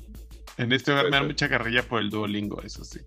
En 0.57 0.73
este 0.73 0.93
hogar 0.93 1.07
me 1.07 1.11
dan 1.11 1.27
mucha 1.27 1.49
carrilla 1.49 1.83
por 1.83 2.01
el 2.01 2.09
Duolingo, 2.09 2.62
eso 2.62 2.85
sí. 2.85 3.01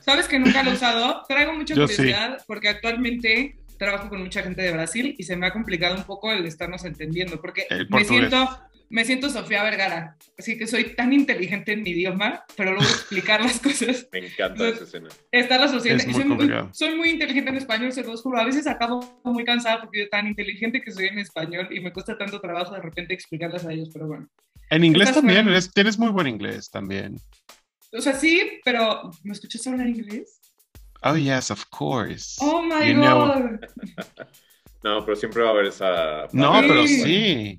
¿Sabes 0.00 0.28
que 0.28 0.38
nunca 0.38 0.62
lo 0.62 0.70
he 0.70 0.74
usado? 0.74 1.22
Traigo 1.28 1.52
mucha 1.54 1.74
curiosidad 1.74 2.42
porque 2.46 2.68
actualmente 2.68 3.56
trabajo 3.78 4.08
con 4.08 4.22
mucha 4.22 4.42
gente 4.42 4.62
de 4.62 4.72
Brasil 4.72 5.14
y 5.18 5.24
se 5.24 5.36
me 5.36 5.46
ha 5.46 5.52
complicado 5.52 5.96
un 5.96 6.04
poco 6.04 6.32
el 6.32 6.46
estarnos 6.46 6.84
entendiendo 6.84 7.40
porque 7.40 7.66
me 7.90 8.04
siento 8.04 8.48
me 8.88 9.04
siento 9.04 9.28
Sofía 9.30 9.64
Vergara, 9.64 10.16
así 10.38 10.56
que 10.56 10.66
soy 10.66 10.94
tan 10.94 11.12
inteligente 11.12 11.72
en 11.72 11.82
mi 11.82 11.90
idioma, 11.90 12.44
pero 12.56 12.72
luego 12.72 12.88
explicar 12.88 13.42
las 13.42 13.58
cosas. 13.60 14.06
Me 14.12 14.26
encanta 14.26 14.68
esa 14.68 14.84
escena. 14.84 15.08
Está 15.32 15.58
la 15.58 15.68
sociedad. 15.68 15.98
Soy 15.98 16.24
muy, 16.24 16.50
soy, 16.72 16.94
muy, 16.94 17.10
inteligente 17.10 17.50
en 17.50 17.56
español, 17.56 17.92
se 17.92 18.04
los 18.04 18.22
juro. 18.22 18.38
A 18.38 18.44
veces 18.44 18.66
acabo 18.66 19.20
muy 19.24 19.44
cansada 19.44 19.80
porque 19.80 20.02
soy 20.02 20.10
tan 20.10 20.26
inteligente 20.26 20.80
que 20.80 20.92
soy 20.92 21.06
en 21.06 21.18
español 21.18 21.68
y 21.70 21.80
me 21.80 21.92
cuesta 21.92 22.16
tanto 22.16 22.40
trabajo 22.40 22.74
de 22.74 22.80
repente 22.82 23.14
explicarlas 23.14 23.64
a 23.64 23.72
ellos, 23.72 23.90
pero 23.92 24.06
bueno. 24.06 24.28
En 24.70 24.84
inglés 24.84 25.12
también, 25.12 25.48
tienes 25.74 25.98
muy 25.98 26.10
buen 26.10 26.26
inglés 26.26 26.70
también. 26.70 27.18
O 27.92 28.00
sea, 28.00 28.14
sí, 28.14 28.60
pero 28.64 29.10
¿me 29.22 29.32
escuchas 29.32 29.66
hablar 29.66 29.88
inglés? 29.88 30.40
Oh, 31.02 31.16
yes, 31.16 31.50
of 31.50 31.64
course. 31.66 32.36
Oh, 32.40 32.62
my 32.62 32.94
God. 32.94 33.60
no, 34.82 35.04
pero 35.04 35.16
siempre 35.16 35.42
va 35.42 35.50
a 35.50 35.52
haber 35.52 35.66
esa... 35.66 36.26
No, 36.32 36.60
pero 36.60 36.86
sí. 36.86 37.58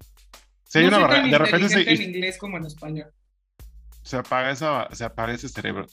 Sí, 0.66 0.80
no 0.82 0.98
una 0.98 1.24
de 1.24 1.38
repente 1.38 1.70
se, 1.70 1.90
en 1.90 2.02
inglés 2.02 2.38
como 2.38 2.58
en 2.58 2.66
español. 2.66 3.12
Se 4.04 4.18
apaga 4.18 4.52
esa, 4.52 4.88
se 4.94 5.06
apaga 5.06 5.34
ese 5.34 5.48
cerebro. 5.48 5.86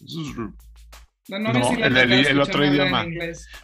No, 1.28 1.38
no, 1.38 1.52
no 1.52 1.70
el, 1.84 1.96
el, 1.96 2.40
otro 2.40 2.64
idioma. 2.64 3.06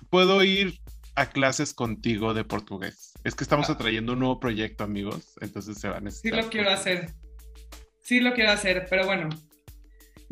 Puedo 0.08 0.42
ir 0.44 0.80
a 1.16 1.26
clases 1.26 1.74
contigo 1.74 2.32
de 2.32 2.44
portugués. 2.44 3.12
Es 3.24 3.34
que 3.34 3.44
estamos 3.44 3.68
ah. 3.70 3.72
atrayendo 3.72 4.12
un 4.12 4.20
nuevo 4.20 4.40
proyecto, 4.40 4.84
amigos. 4.84 5.34
Entonces 5.40 5.78
se 5.78 5.88
van 5.88 5.98
a 5.98 6.00
necesitar. 6.02 6.38
Sí 6.38 6.44
lo 6.44 6.50
quiero 6.50 6.70
hacer. 6.70 7.10
Sí 8.02 8.20
lo 8.20 8.32
quiero 8.34 8.52
hacer, 8.52 8.86
pero 8.88 9.04
bueno. 9.04 9.28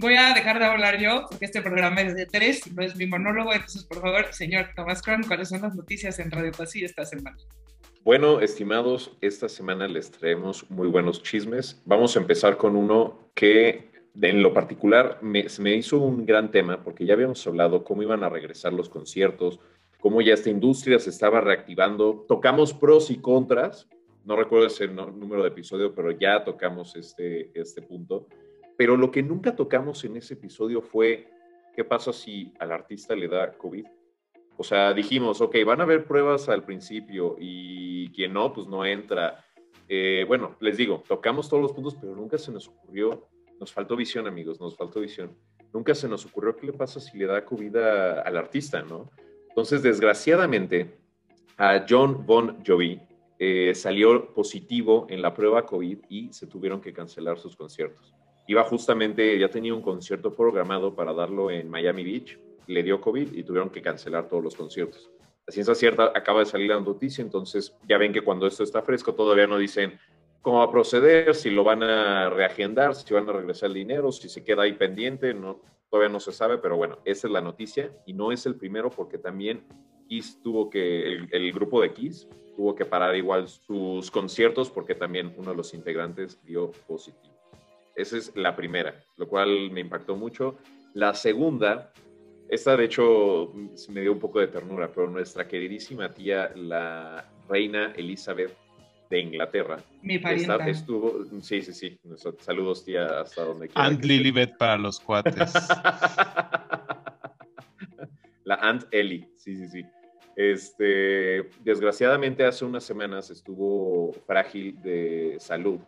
Voy 0.01 0.15
a 0.15 0.33
dejar 0.33 0.61
de 0.61 0.65
hablar 0.65 1.01
yo, 1.01 1.27
porque 1.29 1.47
este 1.47 1.61
programa 1.61 2.01
es 2.03 2.15
de 2.15 2.25
tres, 2.25 2.73
no 2.73 2.85
es 2.85 2.95
mi 2.95 3.07
monólogo. 3.07 3.53
Entonces, 3.53 3.83
por 3.83 4.01
favor, 4.01 4.33
señor 4.33 4.69
Tomás 4.77 5.03
Cron, 5.03 5.25
¿cuáles 5.25 5.49
son 5.49 5.61
las 5.63 5.75
noticias 5.75 6.21
en 6.21 6.31
Radio 6.31 6.53
Pasillo 6.53 6.87
esta 6.87 7.05
semana? 7.05 7.37
Bueno, 8.05 8.41
estimados, 8.41 9.17
esta 9.21 9.49
semana 9.49 9.89
les 9.89 10.13
traemos 10.13 10.71
muy 10.71 10.87
buenos 10.87 11.21
chismes. 11.25 11.83
Vamos 11.85 12.17
a 12.17 12.21
empezar 12.21 12.57
con 12.57 12.77
uno 12.77 13.33
que 13.35 13.91
en 14.23 14.41
lo 14.41 14.55
particular 14.55 15.19
me, 15.21 15.45
me 15.59 15.75
hizo 15.75 15.99
un 15.99 16.25
gran 16.25 16.53
tema 16.53 16.81
porque 16.85 17.05
ya 17.05 17.15
habíamos 17.15 17.45
hablado 17.49 17.83
cómo 17.83 18.05
iban 18.05 18.23
a 18.23 18.29
regresar 18.29 18.73
los 18.73 18.89
conciertos, 18.89 19.59
cómo 19.99 20.21
ya 20.21 20.35
esta 20.35 20.49
industria 20.49 21.01
se 21.01 21.11
estaba 21.11 21.41
reactivando. 21.41 22.25
Tocamos 22.29 22.73
pros 22.73 23.11
y 23.11 23.19
contras, 23.19 23.89
no 24.25 24.37
recuerdo 24.37 24.69
ese 24.69 24.87
número 24.87 25.43
de 25.43 25.49
episodio, 25.49 25.93
pero 25.93 26.13
ya 26.13 26.45
tocamos 26.45 26.95
este, 26.95 27.51
este 27.61 27.83
punto. 27.83 28.29
Pero 28.79 28.97
lo 28.97 29.11
que 29.11 29.23
nunca 29.23 29.55
tocamos 29.55 30.03
en 30.05 30.17
ese 30.17 30.33
episodio 30.33 30.81
fue 30.81 31.29
qué 31.77 31.85
pasa 31.85 32.15
si 32.15 32.55
al 32.59 32.73
artista 32.73 33.15
le 33.15 33.29
da 33.29 33.53
COVID 33.53 33.85
o 34.61 34.65
sea, 34.65 34.93
dijimos, 34.93 35.41
ok, 35.41 35.55
van 35.65 35.79
a 35.81 35.85
haber 35.85 36.05
pruebas 36.05 36.49
al 36.49 36.65
principio 36.65 37.37
y 37.39 38.11
quien 38.11 38.33
no, 38.33 38.53
pues 38.53 38.67
no 38.67 38.85
entra. 38.85 39.45
Eh, 39.89 40.25
bueno, 40.27 40.57
les 40.59 40.77
digo, 40.77 41.05
tocamos 41.07 41.49
todos 41.49 41.63
los 41.63 41.73
puntos, 41.73 41.95
pero 41.95 42.17
nunca 42.17 42.39
se 42.39 42.51
nos 42.51 42.67
ocurrió, 42.67 43.29
nos 43.61 43.73
faltó 43.73 43.95
visión, 43.95 44.27
amigos, 44.27 44.61
nos 44.61 44.77
faltó 44.77 44.99
visión. 44.99 45.31
Nunca 45.73 45.95
se 45.95 46.09
nos 46.09 46.27
ocurrió 46.27 46.57
qué 46.57 46.67
le 46.67 46.73
pasa 46.73 46.99
si 46.99 47.17
le 47.17 47.27
da 47.27 47.45
COVID 47.45 47.77
al 47.77 48.37
artista, 48.37 48.83
¿no? 48.83 49.13
Entonces, 49.49 49.81
desgraciadamente, 49.81 50.93
a 51.57 51.87
John 51.89 52.27
Bon 52.27 52.59
Jovi 52.67 53.01
eh, 53.39 53.73
salió 53.77 54.35
positivo 54.35 55.07
en 55.09 55.23
la 55.23 55.33
prueba 55.35 55.65
COVID 55.67 55.99
y 56.09 56.33
se 56.33 56.49
tuvieron 56.49 56.81
que 56.81 56.93
cancelar 56.93 57.39
sus 57.39 57.55
conciertos. 57.55 58.13
Iba 58.49 58.65
justamente, 58.65 59.39
ya 59.39 59.51
tenía 59.51 59.75
un 59.75 59.83
concierto 59.83 60.35
programado 60.35 60.95
para 60.95 61.13
darlo 61.13 61.51
en 61.51 61.69
Miami 61.69 62.03
Beach, 62.03 62.39
le 62.67 62.83
dio 62.83 62.99
COVID 62.99 63.35
y 63.35 63.43
tuvieron 63.43 63.69
que 63.69 63.83
cancelar 63.83 64.27
todos 64.27 64.43
los 64.43 64.57
conciertos. 64.57 65.11
La 65.47 65.53
ciencia 65.53 65.75
cierta 65.75 66.13
acaba 66.15 66.41
de 66.41 66.47
salir 66.47 66.71
la 66.71 66.81
noticia, 66.81 67.21
entonces 67.21 67.77
ya 67.87 67.99
ven 67.99 68.11
que 68.11 68.23
cuando 68.23 68.47
esto 68.47 68.65
está 68.65 68.81
fresco 68.81 69.15
todavía 69.15 69.47
no 69.47 69.59
dicen 69.59 69.99
cómo 70.41 70.59
va 70.59 70.65
a 70.65 70.71
proceder, 70.71 71.35
si 71.35 71.51
lo 71.51 71.63
van 71.63 71.83
a 71.83 72.31
reagendar, 72.31 72.95
si 72.95 73.13
van 73.13 73.29
a 73.29 73.33
regresar 73.33 73.69
el 73.69 73.75
dinero, 73.75 74.11
si 74.13 74.31
se 74.31 74.43
queda 74.43 74.63
ahí 74.63 74.73
pendiente, 74.73 75.35
no, 75.35 75.61
todavía 75.91 76.11
no 76.11 76.19
se 76.19 76.33
sabe, 76.33 76.57
pero 76.57 76.79
bueno, 76.79 77.01
esa 77.05 77.27
es 77.27 77.33
la 77.33 77.43
noticia 77.43 77.93
y 78.07 78.15
no 78.15 78.33
es 78.33 78.47
el 78.47 78.57
primero 78.57 78.89
porque 78.89 79.19
también 79.19 79.63
Kiss 80.09 80.41
tuvo 80.43 80.71
que, 80.71 81.07
el, 81.07 81.29
el 81.33 81.53
grupo 81.53 81.83
de 81.83 81.93
Kiss 81.93 82.27
tuvo 82.57 82.75
que 82.75 82.87
parar 82.87 83.15
igual 83.15 83.47
sus 83.47 84.11
conciertos 84.11 84.71
porque 84.71 84.95
también 84.95 85.35
uno 85.37 85.51
de 85.51 85.57
los 85.57 85.75
integrantes 85.75 86.43
dio 86.45 86.71
positivo. 86.87 87.38
Esa 87.99 88.17
es 88.17 88.33
la 88.37 88.57
primera, 88.57 88.95
lo 89.17 89.29
cual 89.29 89.71
me 89.71 89.81
impactó 89.81 90.17
mucho. 90.17 90.57
La 90.95 91.15
segunda 91.15 91.93
esta, 92.49 92.77
de 92.77 92.85
hecho, 92.85 93.53
me 93.91 94.01
dio 94.01 94.13
un 94.13 94.19
poco 94.19 94.41
de 94.41 94.49
ternura, 94.49 94.91
pero 94.91 95.11
nuestra 95.11 95.47
queridísima 95.47 96.11
tía, 96.15 96.51
la 96.55 97.31
reina 97.47 97.93
Elizabeth 97.95 98.57
de 99.11 99.21
Inglaterra. 99.21 99.77
Mi 100.03 100.19
parienta. 100.19 100.57
estuvo, 100.67 101.25
sí, 101.43 101.61
sí, 101.61 101.75
sí. 101.75 102.01
Saludos, 102.41 102.85
tía, 102.87 103.21
hasta 103.21 103.45
donde 103.45 103.69
quiera. 103.69 103.85
Aunt 103.87 104.03
Lilibet 104.03 104.57
para 104.57 104.79
los 104.79 104.99
cuates. 104.99 105.53
la 108.45 108.55
Aunt 108.55 108.87
Ellie, 108.93 109.29
sí, 109.37 109.55
sí, 109.57 109.69
sí. 109.69 109.85
Este, 110.35 111.51
desgraciadamente, 111.61 112.47
hace 112.47 112.65
unas 112.65 112.85
semanas 112.85 113.29
estuvo 113.29 114.15
frágil 114.27 114.81
de 114.81 115.37
salud. 115.39 115.81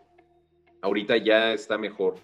Ahorita 0.83 1.17
ya 1.17 1.53
está 1.53 1.79
mejor. 1.79 2.15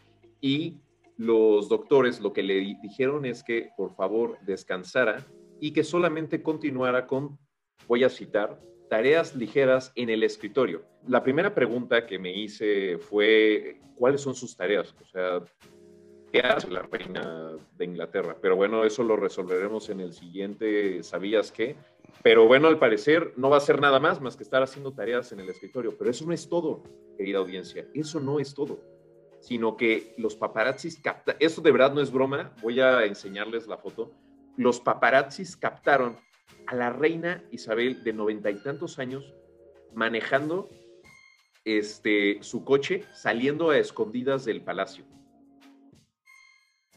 Y 0.41 0.77
los 1.17 1.69
doctores 1.69 2.21
lo 2.21 2.33
que 2.33 2.43
le 2.43 2.55
dijeron 2.83 3.25
es 3.25 3.43
que 3.43 3.71
por 3.77 3.95
favor 3.95 4.39
descansara 4.43 5.25
y 5.61 5.73
que 5.73 5.85
solamente 5.85 6.43
continuara 6.43 7.07
con, 7.07 7.39
voy 7.89 8.05
a 8.05 8.11
citar, 8.11 8.61
tareas 8.89 9.35
ligeras 9.35 9.93
en 9.95 10.11
el 10.11 10.23
escritorio. 10.23 10.83
La 11.07 11.23
primera 11.23 11.55
pregunta 11.55 12.07
que 12.07 12.19
me 12.19 12.37
hice 12.37 12.99
fue, 12.99 13.81
¿cuáles 13.97 14.21
son 14.21 14.35
sus 14.35 14.57
tareas? 14.57 14.95
O 15.01 15.05
sea, 15.07 15.41
¿qué 16.33 16.41
hace 16.41 16.71
la 16.71 16.83
reina 16.83 17.53
de 17.77 17.85
Inglaterra? 17.85 18.37
Pero 18.41 18.57
bueno, 18.57 18.85
eso 18.85 19.03
lo 19.03 19.17
resolveremos 19.17 19.89
en 19.89 20.01
el 20.01 20.13
siguiente, 20.13 21.03
¿sabías 21.03 21.51
qué? 21.51 21.77
Pero 22.23 22.47
bueno, 22.47 22.69
al 22.69 22.79
parecer 22.79 23.33
no 23.37 23.51
va 23.51 23.59
a 23.59 23.61
ser 23.61 23.81
nada 23.81 24.01
más 24.01 24.21
más 24.21 24.37
que 24.37 24.43
estar 24.43 24.63
haciendo 24.63 24.93
tareas 24.93 25.33
en 25.33 25.41
el 25.41 25.49
escritorio. 25.49 25.97
Pero 25.97 26.11
eso 26.11 26.27
no 26.27 26.33
es 26.33 26.49
todo, 26.49 26.83
querida 27.17 27.39
audiencia, 27.39 27.87
eso 27.95 28.21
no 28.21 28.41
es 28.41 28.55
todo 28.55 28.97
sino 29.47 29.77
que 29.77 30.13
los 30.19 30.35
paparazzis 30.35 30.99
captaron, 31.01 31.39
eso 31.41 31.61
de 31.61 31.71
verdad 31.71 31.93
no 31.93 32.01
es 32.01 32.11
broma, 32.11 32.53
voy 32.63 32.81
a 32.81 33.05
enseñarles 33.05 33.69
la 33.69 33.79
foto, 33.79 34.11
los 34.57 34.81
paparazzis 34.81 35.57
captaron 35.57 36.17
a 36.67 36.75
la 36.75 36.91
reina 36.91 37.45
Isabel 37.53 38.03
de 38.03 38.13
noventa 38.13 38.51
y 38.51 38.57
tantos 38.57 38.99
años 38.99 39.35
manejando 39.95 40.69
este, 41.65 42.39
su 42.43 42.65
coche 42.65 43.05
saliendo 43.15 43.71
a 43.71 43.79
escondidas 43.79 44.45
del 44.45 44.63
palacio. 44.63 45.05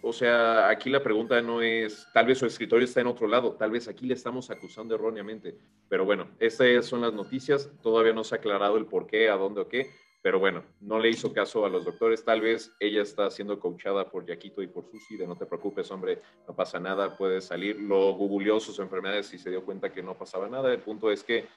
O 0.01 0.13
sea, 0.13 0.69
aquí 0.69 0.89
la 0.89 1.03
pregunta 1.03 1.41
no 1.41 1.61
es, 1.61 2.07
tal 2.13 2.25
vez 2.27 2.37
su 2.37 2.45
escritorio 2.45 2.85
está 2.85 3.01
en 3.01 3.07
otro 3.07 3.27
lado, 3.27 3.53
tal 3.53 3.71
vez 3.71 3.87
aquí 3.87 4.05
le 4.05 4.13
estamos 4.13 4.49
acusando 4.49 4.95
erróneamente, 4.95 5.57
pero 5.89 6.05
bueno, 6.05 6.29
estas 6.39 6.85
son 6.85 7.01
las 7.01 7.13
noticias, 7.13 7.69
todavía 7.81 8.13
no 8.13 8.23
se 8.23 8.35
ha 8.35 8.37
aclarado 8.37 8.77
el 8.77 8.85
por 8.85 9.07
qué, 9.07 9.29
a 9.29 9.35
dónde 9.35 9.61
o 9.61 9.67
qué, 9.67 9.89
pero 10.21 10.37
bueno, 10.39 10.63
no 10.81 10.99
le 10.99 11.09
hizo 11.09 11.31
caso 11.31 11.65
a 11.65 11.69
los 11.69 11.85
doctores. 11.85 12.25
Tal 12.25 12.41
vez 12.41 12.73
ella 12.79 13.01
está 13.01 13.31
siendo 13.31 13.57
coachada 13.59 14.09
por 14.09 14.25
Yaquito 14.25 14.61
y 14.61 14.67
por 14.67 14.85
Susi 14.85 15.15
de 15.15 15.25
no 15.25 15.37
te 15.37 15.45
preocupes, 15.45 15.89
hombre, 15.91 16.21
no 16.47 16.55
pasa 16.55 16.79
nada, 16.79 17.15
puedes 17.15 17.45
salir. 17.45 17.79
Lo 17.79 18.13
googleó 18.13 18.59
sus 18.59 18.79
enfermedades 18.79 19.33
y 19.33 19.37
se 19.37 19.49
dio 19.49 19.63
cuenta 19.63 19.93
que 19.93 20.03
no 20.03 20.17
pasaba 20.17 20.49
nada. 20.49 20.73
El 20.73 20.81
punto 20.81 21.09
es 21.09 21.23
que 21.23 21.47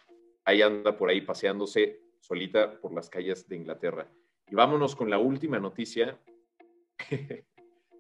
ahí 0.45 0.63
anda 0.63 0.97
por 0.97 1.11
ahí 1.11 1.21
paseándose 1.23 2.03
solita 2.21 2.81
por 2.81 2.95
las 2.95 3.11
calles 3.11 3.49
de 3.49 3.57
Inglaterra. 3.57 4.09
Y 4.49 4.55
vámonos 4.55 4.95
con 4.95 5.11
la 5.11 5.19
última 5.19 5.59
noticia, 5.59 6.21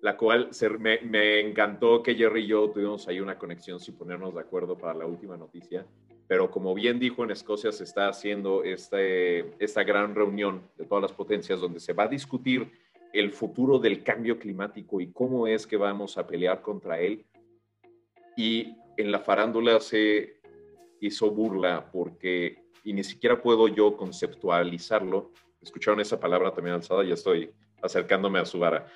la 0.02 0.16
cual 0.16 0.50
me, 0.78 1.40
encantó 1.40 2.02
que 2.02 2.14
Jerry 2.14 2.42
y 2.42 2.48
yo 2.48 2.70
tuvimos 2.70 3.08
ahí 3.08 3.20
una 3.20 3.38
conexión 3.38 3.80
sin 3.80 3.96
ponernos 3.96 4.34
de 4.34 4.40
acuerdo 4.40 4.76
para 4.76 4.94
la 4.94 5.06
última 5.06 5.36
noticia 5.36 5.86
pero 6.32 6.50
como 6.50 6.74
bien 6.74 6.98
dijo, 6.98 7.24
en 7.24 7.30
Escocia 7.30 7.72
se 7.72 7.84
está 7.84 8.08
haciendo 8.08 8.64
este, 8.64 9.52
esta 9.62 9.82
gran 9.84 10.14
reunión 10.14 10.62
de 10.78 10.86
todas 10.86 11.02
las 11.02 11.12
potencias 11.12 11.60
donde 11.60 11.78
se 11.78 11.92
va 11.92 12.04
a 12.04 12.08
discutir 12.08 12.72
el 13.12 13.32
futuro 13.32 13.78
del 13.78 14.02
cambio 14.02 14.38
climático 14.38 15.00
y 15.02 15.12
cómo 15.12 15.46
es 15.46 15.66
que 15.66 15.76
vamos 15.76 16.16
a 16.16 16.26
pelear 16.26 16.62
contra 16.62 16.98
él. 16.98 17.26
Y 18.34 18.74
en 18.96 19.12
la 19.12 19.18
farándula 19.18 19.78
se 19.80 20.40
hizo 21.00 21.30
burla 21.30 21.90
porque, 21.92 22.62
y 22.82 22.94
ni 22.94 23.04
siquiera 23.04 23.42
puedo 23.42 23.68
yo 23.68 23.96
conceptualizarlo, 23.96 25.32
escucharon 25.60 26.00
esa 26.00 26.18
palabra 26.18 26.54
también 26.54 26.76
alzada, 26.76 27.04
ya 27.04 27.12
estoy 27.12 27.52
acercándome 27.82 28.38
a 28.38 28.46
su 28.46 28.58
vara. 28.58 28.86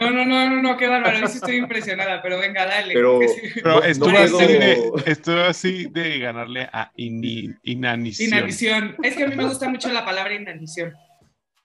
No, 0.00 0.10
no, 0.10 0.24
no, 0.24 0.50
no, 0.50 0.62
no, 0.62 0.76
qué 0.76 0.88
bárbaro, 0.88 1.26
estoy 1.26 1.56
impresionada, 1.56 2.22
pero 2.22 2.38
venga, 2.38 2.66
dale. 2.66 2.94
Pero, 2.94 3.20
estuvo, 3.84 4.16
así 4.16 4.46
de, 4.46 4.92
estuvo, 5.06 5.40
así 5.40 5.86
de, 5.86 6.18
ganarle 6.18 6.68
a 6.72 6.90
inanición. 6.96 8.28
Inanición. 8.28 8.96
Es 9.02 9.16
que 9.16 9.24
a 9.24 9.28
mí 9.28 9.36
me 9.36 9.44
gusta 9.44 9.68
mucho 9.68 9.92
la 9.92 10.04
palabra 10.04 10.34
inanición. 10.34 10.94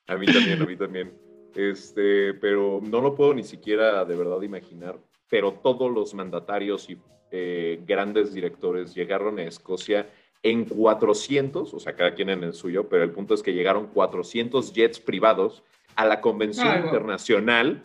A 0.07 0.17
mí 0.17 0.25
también, 0.25 0.61
a 0.61 0.65
mí 0.65 0.75
también. 0.75 1.13
Este, 1.55 2.33
pero 2.35 2.79
no 2.81 3.01
lo 3.01 3.15
puedo 3.15 3.33
ni 3.33 3.43
siquiera 3.43 4.03
de 4.05 4.15
verdad 4.15 4.41
imaginar. 4.41 4.97
Pero 5.29 5.53
todos 5.53 5.91
los 5.91 6.13
mandatarios 6.13 6.89
y 6.89 6.97
eh, 7.31 7.81
grandes 7.85 8.33
directores 8.33 8.93
llegaron 8.93 9.39
a 9.39 9.43
Escocia 9.43 10.09
en 10.43 10.65
400, 10.65 11.73
o 11.73 11.79
sea, 11.79 11.95
cada 11.95 12.13
quien 12.13 12.29
en 12.29 12.43
el 12.43 12.53
suyo, 12.53 12.89
pero 12.89 13.03
el 13.03 13.11
punto 13.11 13.33
es 13.33 13.43
que 13.43 13.53
llegaron 13.53 13.87
400 13.87 14.73
jets 14.73 14.99
privados 14.99 15.63
a 15.95 16.05
la 16.05 16.21
Convención 16.21 16.85
Internacional 16.85 17.83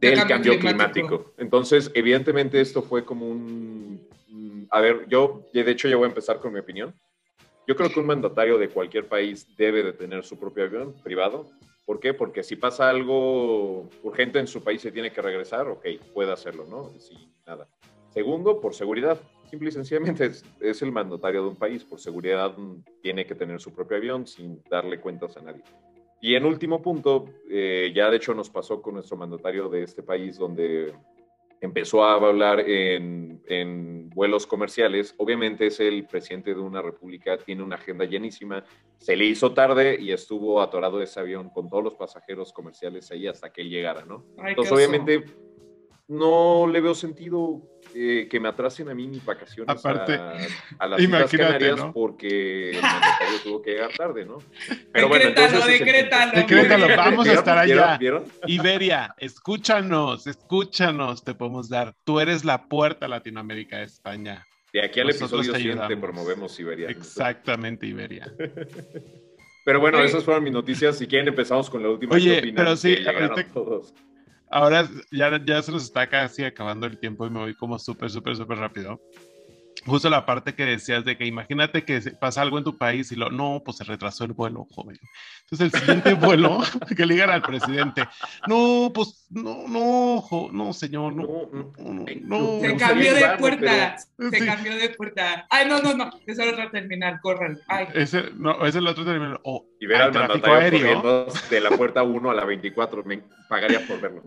del 0.00 0.26
Cambio, 0.26 0.58
climático. 0.58 1.32
Entonces, 1.38 1.90
evidentemente 1.94 2.60
esto 2.60 2.82
fue 2.82 3.04
como 3.04 3.28
un... 3.28 4.06
A 4.70 4.80
ver, 4.80 5.06
yo 5.08 5.46
de 5.52 5.70
hecho 5.70 5.88
ya 5.88 5.96
voy 5.96 6.06
a 6.06 6.08
empezar 6.08 6.38
con 6.40 6.52
mi 6.52 6.60
opinión. 6.60 6.94
Yo 7.66 7.76
creo 7.76 7.90
que 7.90 8.00
un 8.00 8.06
mandatario 8.06 8.58
de 8.58 8.68
cualquier 8.68 9.08
país 9.08 9.46
debe 9.56 9.82
de 9.82 9.92
tener 9.92 10.24
su 10.24 10.38
propio 10.38 10.64
avión 10.64 10.94
privado. 11.02 11.50
¿Por 11.84 12.00
qué? 12.00 12.14
Porque 12.14 12.42
si 12.42 12.56
pasa 12.56 12.88
algo 12.88 13.88
urgente 14.02 14.38
en 14.38 14.46
su 14.46 14.62
país 14.62 14.82
se 14.82 14.92
tiene 14.92 15.12
que 15.12 15.22
regresar, 15.22 15.68
ok, 15.68 15.86
puede 16.12 16.32
hacerlo, 16.32 16.66
¿no? 16.68 16.90
Sí, 16.98 17.32
nada. 17.46 17.66
Segundo, 18.10 18.60
por 18.60 18.74
seguridad. 18.74 19.18
Simple 19.50 19.70
y 19.70 19.72
sencillamente 19.72 20.26
es, 20.26 20.44
es, 20.60 20.82
el 20.82 20.92
mandatario 20.92 21.42
de 21.42 21.48
un 21.48 21.56
país. 21.56 21.84
Por 21.84 22.00
seguridad 22.00 22.54
tiene 23.02 23.26
que 23.26 23.34
tener 23.34 23.60
su 23.60 23.72
propio 23.72 23.96
avión 23.96 24.26
sin 24.26 24.62
darle 24.70 25.00
cuentas 25.00 25.36
a 25.38 25.40
nadie. 25.40 25.62
Y 26.20 26.34
en 26.34 26.44
último 26.44 26.82
punto, 26.82 27.26
eh, 27.48 27.92
ya 27.94 28.10
de 28.10 28.16
hecho 28.16 28.34
nos 28.34 28.50
pasó 28.50 28.82
con 28.82 28.94
nuestro 28.94 29.16
mandatario 29.16 29.68
de 29.68 29.82
este 29.82 30.02
país, 30.02 30.36
donde 30.36 30.92
empezó 31.60 32.04
a 32.04 32.14
hablar 32.14 32.60
en, 32.60 33.40
en, 33.46 34.10
vuelos 34.10 34.46
comerciales. 34.46 35.14
Obviamente 35.18 35.66
es 35.66 35.80
el 35.80 36.06
presidente 36.06 36.54
de 36.54 36.60
una 36.60 36.82
república, 36.82 37.36
tiene 37.38 37.62
una 37.62 37.76
agenda 37.76 38.04
llenísima. 38.04 38.64
Se 38.98 39.16
le 39.16 39.26
hizo 39.26 39.52
tarde 39.52 39.96
y 40.00 40.12
estuvo 40.12 40.60
atorado 40.60 41.00
ese 41.02 41.20
avión 41.20 41.50
con 41.50 41.68
todos 41.68 41.84
los 41.84 41.94
pasajeros 41.94 42.52
comerciales 42.52 43.10
ahí 43.10 43.26
hasta 43.26 43.52
que 43.52 43.62
él 43.62 43.70
llegara, 43.70 44.04
¿no? 44.04 44.24
Entonces, 44.38 44.72
obviamente 44.72 45.24
no 46.08 46.66
le 46.66 46.80
veo 46.80 46.94
sentido 46.94 47.62
eh, 47.94 48.28
que 48.30 48.40
me 48.40 48.48
atrasen 48.48 48.88
a 48.88 48.94
mí 48.94 49.06
mis 49.06 49.24
vacaciones 49.24 49.68
Aparte, 49.68 50.14
a, 50.78 50.86
las 50.86 51.00
Islas 51.00 51.30
Canarias 51.30 51.80
porque 51.92 52.70
el 52.70 52.82
mandatario 52.82 53.38
tuvo 53.44 53.62
que 53.62 53.70
llegar 53.72 53.90
tarde, 53.96 54.24
¿no? 54.24 54.38
Pero 54.92 55.08
bueno, 55.08 55.26
entonces... 55.28 55.66
Decrétalo, 55.66 56.32
decrétalo. 56.32 56.96
Vamos 56.96 57.28
a 57.28 57.32
estar 57.32 57.58
allá. 57.58 57.98
Iberia, 58.46 59.14
escúchanos, 59.18 60.26
escúchanos, 60.26 61.22
te 61.24 61.34
podemos 61.34 61.68
dar. 61.68 61.94
Tú 62.04 62.20
eres 62.20 62.44
la 62.44 62.68
puerta 62.68 63.06
a 63.06 63.08
Latinoamérica, 63.08 63.82
España. 63.82 64.46
De 64.72 64.84
aquí 64.84 65.00
al 65.00 65.10
episodio 65.10 65.54
siguiente 65.54 65.96
promovemos 65.96 66.58
Iberia. 66.60 66.88
Exactamente, 66.88 67.86
Iberia. 67.86 68.30
Pero 69.64 69.80
bueno, 69.80 70.00
esas 70.00 70.24
fueron 70.24 70.44
mis 70.44 70.52
noticias. 70.52 70.96
Si 70.96 71.06
quieren, 71.06 71.28
empezamos 71.28 71.68
con 71.68 71.82
la 71.82 71.90
última. 71.90 72.14
Oye, 72.14 72.52
pero 72.54 72.76
sí, 72.76 72.96
todos. 73.52 73.94
Ahora 74.50 74.88
ya, 75.10 75.44
ya 75.44 75.62
se 75.62 75.72
nos 75.72 75.84
está 75.84 76.08
casi 76.08 76.44
acabando 76.44 76.86
el 76.86 76.98
tiempo 76.98 77.26
y 77.26 77.30
me 77.30 77.40
voy 77.40 77.54
como 77.54 77.78
súper, 77.78 78.10
súper, 78.10 78.36
súper 78.36 78.58
rápido. 78.58 79.00
Justo 79.88 80.10
la 80.10 80.26
parte 80.26 80.54
que 80.54 80.64
decías 80.64 81.04
de 81.04 81.16
que 81.16 81.24
imagínate 81.24 81.84
que 81.84 82.00
pasa 82.20 82.42
algo 82.42 82.58
en 82.58 82.64
tu 82.64 82.76
país 82.76 83.10
y 83.10 83.16
lo, 83.16 83.30
no, 83.30 83.62
pues 83.64 83.78
se 83.78 83.84
retrasó 83.84 84.24
el 84.24 84.32
vuelo, 84.32 84.66
joven. 84.70 84.98
Entonces 85.42 85.72
el 85.72 85.80
siguiente 85.80 86.14
vuelo, 86.14 86.60
que 86.96 87.06
le 87.06 87.14
digan 87.14 87.30
al 87.30 87.42
presidente, 87.42 88.06
no, 88.46 88.90
pues 88.94 89.26
no, 89.30 89.66
no, 89.66 90.48
no, 90.52 90.72
señor, 90.72 91.14
no, 91.14 91.48
no, 91.52 92.04
no. 92.22 92.60
Se 92.60 92.76
cambió 92.76 93.14
de 93.14 93.28
puerta, 93.38 93.96
se 93.98 94.46
cambió 94.46 94.76
de 94.76 94.90
puerta. 94.90 95.46
Ay, 95.50 95.66
no, 95.66 95.80
no, 95.80 95.94
no, 95.94 96.10
es 96.26 96.38
el 96.38 96.48
otro 96.50 96.70
terminal, 96.70 97.18
corran. 97.22 97.58
Ay. 97.66 97.88
Ese, 97.94 98.30
no, 98.36 98.64
es 98.66 98.74
el 98.74 98.86
otro 98.86 99.04
terminal. 99.04 99.40
Oh, 99.44 99.66
y 99.80 99.86
ver 99.86 100.02
al 100.02 100.12
tráfico 100.12 100.52
aéreo. 100.52 101.26
de 101.50 101.60
la 101.60 101.70
puerta 101.70 102.02
1 102.02 102.30
a 102.30 102.34
la 102.34 102.44
24, 102.44 103.04
me 103.04 103.22
pagaría 103.48 103.86
por 103.86 104.00
verlo. 104.00 104.22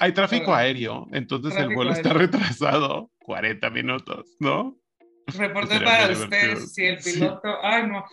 Hay 0.00 0.12
tráfico 0.12 0.52
aéreo, 0.54 1.06
entonces 1.12 1.56
el 1.56 1.72
vuelo 1.74 1.92
está 1.92 2.12
retrasado 2.12 3.10
40 3.20 3.70
minutos, 3.70 4.36
¿no? 4.40 4.76
Reporte 5.36 5.80
para 5.80 6.12
ustedes, 6.12 6.72
si 6.72 6.84
el 6.84 6.98
piloto, 6.98 7.58
ay 7.62 7.86
no. 7.86 8.04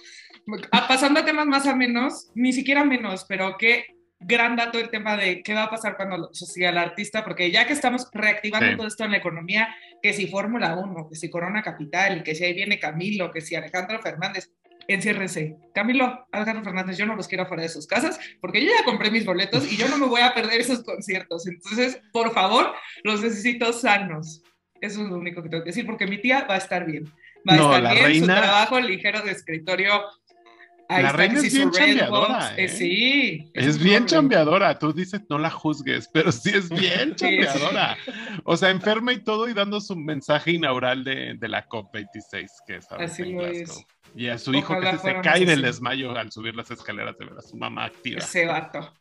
Ah, 0.71 0.88
pasando 0.88 1.19
a 1.19 1.25
temas 1.25 1.47
más 1.47 1.65
o 1.65 1.75
menos, 1.75 2.30
ni 2.36 2.54
siquiera 2.54 2.84
menos, 2.84 3.25
pero 3.28 3.56
qué 3.58 3.86
gran 4.19 4.56
dato 4.56 4.80
el 4.80 4.89
tema 4.89 5.17
de 5.17 5.41
qué 5.43 5.54
va 5.54 5.63
a 5.63 5.69
pasar 5.69 5.97
cuando 5.97 6.34
siga 6.34 6.69
el 6.69 6.78
artista, 6.78 7.23
porque 7.23 7.51
ya 7.51 7.65
que 7.65 7.73
estamos 7.73 8.10
reactivando 8.12 8.78
todo 8.78 8.88
esto 8.88 9.04
en 9.04 9.12
la 9.12 9.17
economía, 9.17 9.75
que 10.01 10.13
si 10.13 10.28
Fórmula 10.28 10.75
1, 10.75 11.10
que 11.10 11.15
si 11.15 11.30
Corona 11.30 11.62
Capital, 11.62 12.23
que 12.23 12.36
si 12.36 12.43
ahí 12.43 12.54
viene 12.54 12.80
Camilo, 12.80 13.32
que 13.32 13.41
si 13.41 13.56
Alejandro 13.56 14.01
Fernández, 14.01 14.51
enciérrense. 14.88 15.58
Camilo, 15.73 16.28
Alejandro 16.32 16.63
Fernández, 16.63 16.97
yo 16.97 17.06
no 17.06 17.15
los 17.15 17.28
quiero 17.28 17.47
fuera 17.47 17.63
de 17.63 17.69
sus 17.69 17.88
casas 17.88 18.19
porque 18.39 18.63
yo 18.63 18.71
ya 18.71 18.84
compré 18.84 19.10
mis 19.10 19.25
boletos 19.25 19.71
y 19.71 19.78
yo 19.78 19.88
no 19.88 19.97
me 19.97 20.08
voy 20.08 20.21
a 20.21 20.34
perder 20.34 20.62
esos 20.62 20.84
conciertos. 20.84 21.47
Entonces, 21.47 22.01
por 22.12 22.34
favor, 22.34 22.73
los 23.04 23.21
necesito 23.21 23.73
sanos. 23.73 24.43
Eso 24.81 25.01
es 25.01 25.09
lo 25.09 25.17
único 25.17 25.41
que 25.41 25.49
tengo 25.49 25.63
que 25.63 25.69
decir 25.69 25.85
porque 25.85 26.07
mi 26.07 26.17
tía 26.17 26.45
va 26.49 26.55
a 26.55 26.57
estar 26.57 26.85
bien. 26.85 27.05
Va 27.47 27.53
a 27.53 27.55
estar 27.55 27.93
bien, 27.93 28.03
reina... 28.05 28.35
su 28.35 28.41
trabajo 28.41 28.79
ligero 28.79 29.21
de 29.21 29.31
escritorio. 29.31 30.03
la 30.89 31.11
reina 31.11 31.39
es 31.39 31.53
bien 31.53 31.71
chambeadora. 31.71 32.53
Eh, 32.57 32.67
sí. 32.67 33.51
Es, 33.53 33.81
bien 33.81 34.05
chambeadora. 34.05 34.77
Tú 34.77 34.93
dices 34.93 35.21
no 35.29 35.38
la 35.38 35.49
juzgues, 35.49 36.09
pero 36.11 36.31
sí 36.31 36.51
es 36.53 36.69
bien 36.69 37.15
chambeadora. 37.15 37.97
O 38.43 38.57
sea, 38.57 38.69
enferma 38.69 39.13
y 39.13 39.23
todo 39.23 39.47
y 39.47 39.53
dando 39.53 39.79
su 39.79 39.95
mensaje 39.95 40.51
inaugural 40.51 41.03
de, 41.03 41.35
de 41.35 41.47
la 41.47 41.67
COP26 41.67 42.47
que 42.67 42.75
es 42.77 42.91
Así 42.91 43.25
lo 43.25 43.45
es. 43.45 43.85
Y 44.15 44.29
a 44.29 44.38
su 44.38 44.53
hijo 44.53 44.79
que 44.79 44.97
se, 44.97 45.19
cae 45.21 45.45
del 45.45 45.61
desmayo 45.61 46.17
al 46.17 46.31
subir 46.31 46.55
las 46.55 46.71
escaleras 46.71 47.17
de 47.17 47.25
ver 47.25 47.38
a 47.38 47.41
su 47.41 47.57
mamá 47.57 47.85
activa. 47.85 48.19
Ese 48.19 48.45
vato. 48.45 48.93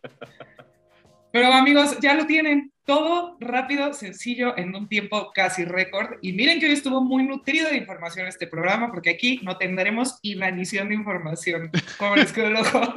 Pero 1.35 1.53
amigos, 1.53 1.99
ya 2.01 2.15
lo 2.15 2.27
tienen. 2.27 2.71
Todo 2.85 3.37
rápido, 3.41 3.93
sencillo, 3.93 4.57
en 4.57 4.73
un 4.73 4.87
tiempo 4.89 5.33
casi 5.35 5.65
récord. 5.65 6.19
Y 6.23 6.33
miren 6.33 6.61
que 6.61 6.67
hoy 6.67 6.73
estuvo 6.75 7.01
muy 7.01 7.25
nutrido 7.25 7.71
de 7.71 7.77
información 7.77 8.29
este 8.29 8.47
programa, 8.47 8.93
porque 8.93 9.11
aquí 9.11 9.41
no 9.43 9.57
tendremos 9.57 10.21
inanición 10.23 10.91
de 10.91 10.95
información. 10.95 11.73
Como 11.99 12.15
les 12.15 12.33
quedó 12.33 12.47
el 12.47 12.57
ojo. 12.59 12.95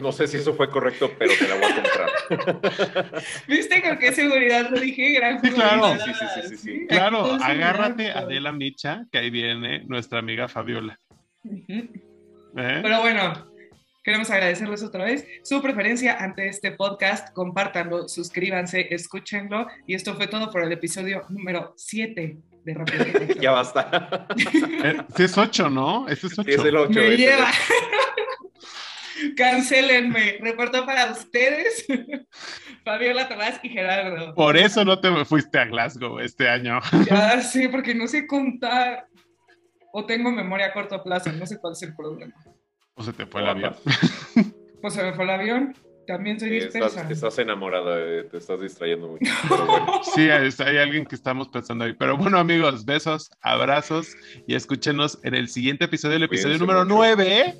No, 0.00 0.12
sé 0.12 0.28
si 0.28 0.36
eso 0.36 0.54
fue 0.54 0.70
correcto, 0.70 1.10
pero 1.18 1.32
te 1.36 1.48
la 1.48 1.54
voy 1.56 1.64
a 1.64 1.82
comprar. 1.82 3.24
¿Viste 3.48 3.82
con 3.82 3.98
qué 3.98 4.12
seguridad 4.12 4.70
lo 4.70 4.78
dije? 4.78 5.14
Gran 5.14 5.40
sí, 5.40 5.50
claro. 5.50 5.96
Sí, 5.98 6.12
sí, 6.12 6.48
sí, 6.48 6.56
sí, 6.58 6.86
Claro, 6.86 7.38
agárrate 7.42 8.12
Adela 8.12 8.52
Micha, 8.52 9.04
que 9.10 9.18
ahí 9.18 9.30
viene 9.30 9.82
nuestra 9.86 10.20
amiga 10.20 10.46
Fabiola. 10.46 11.00
¿Eh? 11.44 11.88
Pero 12.54 13.00
bueno, 13.00 13.48
queremos 14.08 14.30
agradecerles 14.30 14.82
otra 14.82 15.04
vez 15.04 15.26
su 15.42 15.60
preferencia 15.60 16.16
ante 16.16 16.48
este 16.48 16.72
podcast. 16.72 17.30
Compártanlo, 17.34 18.08
suscríbanse, 18.08 18.88
escúchenlo. 18.94 19.66
Y 19.86 19.94
esto 19.94 20.14
fue 20.14 20.28
todo 20.28 20.50
por 20.50 20.62
el 20.62 20.72
episodio 20.72 21.26
número 21.28 21.74
7 21.76 22.38
de 22.64 22.72
Rápido. 22.74 23.04
ya 23.38 23.50
basta. 23.50 24.26
Este 25.10 25.24
es 25.24 25.36
8, 25.36 25.68
¿no? 25.68 26.08
Este 26.08 26.28
es 26.28 26.38
8. 26.38 26.50
es 26.50 26.64
el 26.64 26.76
8. 26.78 26.90
Me 26.90 27.16
lleva. 27.18 27.50
Cancélenme. 29.36 30.38
Reporto 30.40 30.86
para 30.86 31.12
ustedes, 31.12 31.86
Fabiola 32.86 33.28
Tomás 33.28 33.60
y 33.62 33.68
Gerardo. 33.68 34.34
Por 34.34 34.56
eso 34.56 34.86
no 34.86 34.98
te 34.98 35.22
fuiste 35.26 35.58
a 35.58 35.66
Glasgow 35.66 36.18
este 36.18 36.48
año. 36.48 36.80
Ya 37.04 37.42
sí, 37.42 37.68
porque 37.68 37.94
no 37.94 38.06
sé 38.06 38.26
contar. 38.26 39.06
O 39.92 40.06
tengo 40.06 40.32
memoria 40.32 40.68
a 40.68 40.72
corto 40.72 41.02
plazo, 41.04 41.30
no 41.30 41.44
sé 41.44 41.58
cuál 41.58 41.74
es 41.74 41.82
el 41.82 41.94
problema. 41.94 42.34
O 42.98 43.02
se 43.02 43.12
te 43.12 43.24
fue 43.26 43.40
el 43.40 43.48
avión. 43.48 43.74
Pues 44.80 44.94
se 44.94 45.02
me 45.02 45.12
fue 45.12 45.24
el 45.24 45.30
avión. 45.30 45.74
También 46.06 46.38
soy 46.38 46.50
dispersa. 46.50 47.10
Estás, 47.10 47.38
enamorada, 47.40 47.96
te 48.30 48.36
estás 48.36 48.60
distrayendo 48.60 49.08
mucho. 49.08 49.24
Sí, 50.14 50.30
hay 50.30 50.76
alguien 50.78 51.04
que 51.04 51.16
estamos 51.16 51.48
pensando 51.48 51.84
ahí. 51.84 51.94
Pero 51.94 52.16
bueno, 52.16 52.38
amigos, 52.38 52.84
besos, 52.84 53.28
abrazos 53.40 54.16
y 54.46 54.54
escúchenos 54.54 55.18
en 55.24 55.34
el 55.34 55.48
siguiente 55.48 55.86
episodio, 55.86 56.16
el 56.16 56.22
episodio 56.22 56.58
número 56.58 56.84
9. 56.84 57.54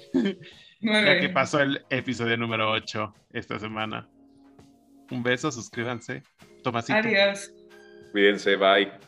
Ya 0.80 1.20
que 1.20 1.28
pasó 1.28 1.60
el 1.60 1.84
episodio 1.90 2.36
número 2.36 2.70
8 2.70 3.12
esta 3.32 3.58
semana. 3.58 4.08
Un 5.10 5.24
beso, 5.24 5.50
suscríbanse. 5.50 6.22
Tomasito. 6.62 6.96
Adiós. 6.98 7.52
Cuídense, 8.12 8.54
bye. 8.54 9.07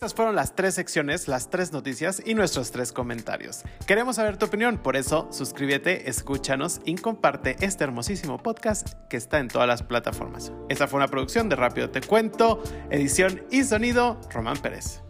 Estas 0.00 0.12
fueron 0.12 0.34
las 0.34 0.56
tres 0.56 0.74
secciones, 0.74 1.28
las 1.28 1.50
tres 1.50 1.72
noticias 1.72 2.20
y 2.26 2.34
nuestros 2.34 2.72
tres 2.72 2.90
comentarios. 2.92 3.62
Queremos 3.86 4.16
saber 4.16 4.36
tu 4.36 4.46
opinión, 4.46 4.78
por 4.78 4.96
eso 4.96 5.28
suscríbete, 5.30 6.10
escúchanos 6.10 6.80
y 6.84 6.96
comparte 6.96 7.56
este 7.60 7.84
hermosísimo 7.84 8.42
podcast 8.42 8.94
que 9.08 9.16
está 9.16 9.38
en 9.38 9.46
todas 9.46 9.68
las 9.68 9.84
plataformas. 9.84 10.52
Esta 10.68 10.88
fue 10.88 10.96
una 10.96 11.06
producción 11.06 11.48
de 11.48 11.54
Rápido 11.54 11.90
Te 11.90 12.00
Cuento, 12.00 12.60
edición 12.90 13.44
y 13.52 13.62
sonido, 13.62 14.20
Román 14.30 14.56
Pérez. 14.56 15.00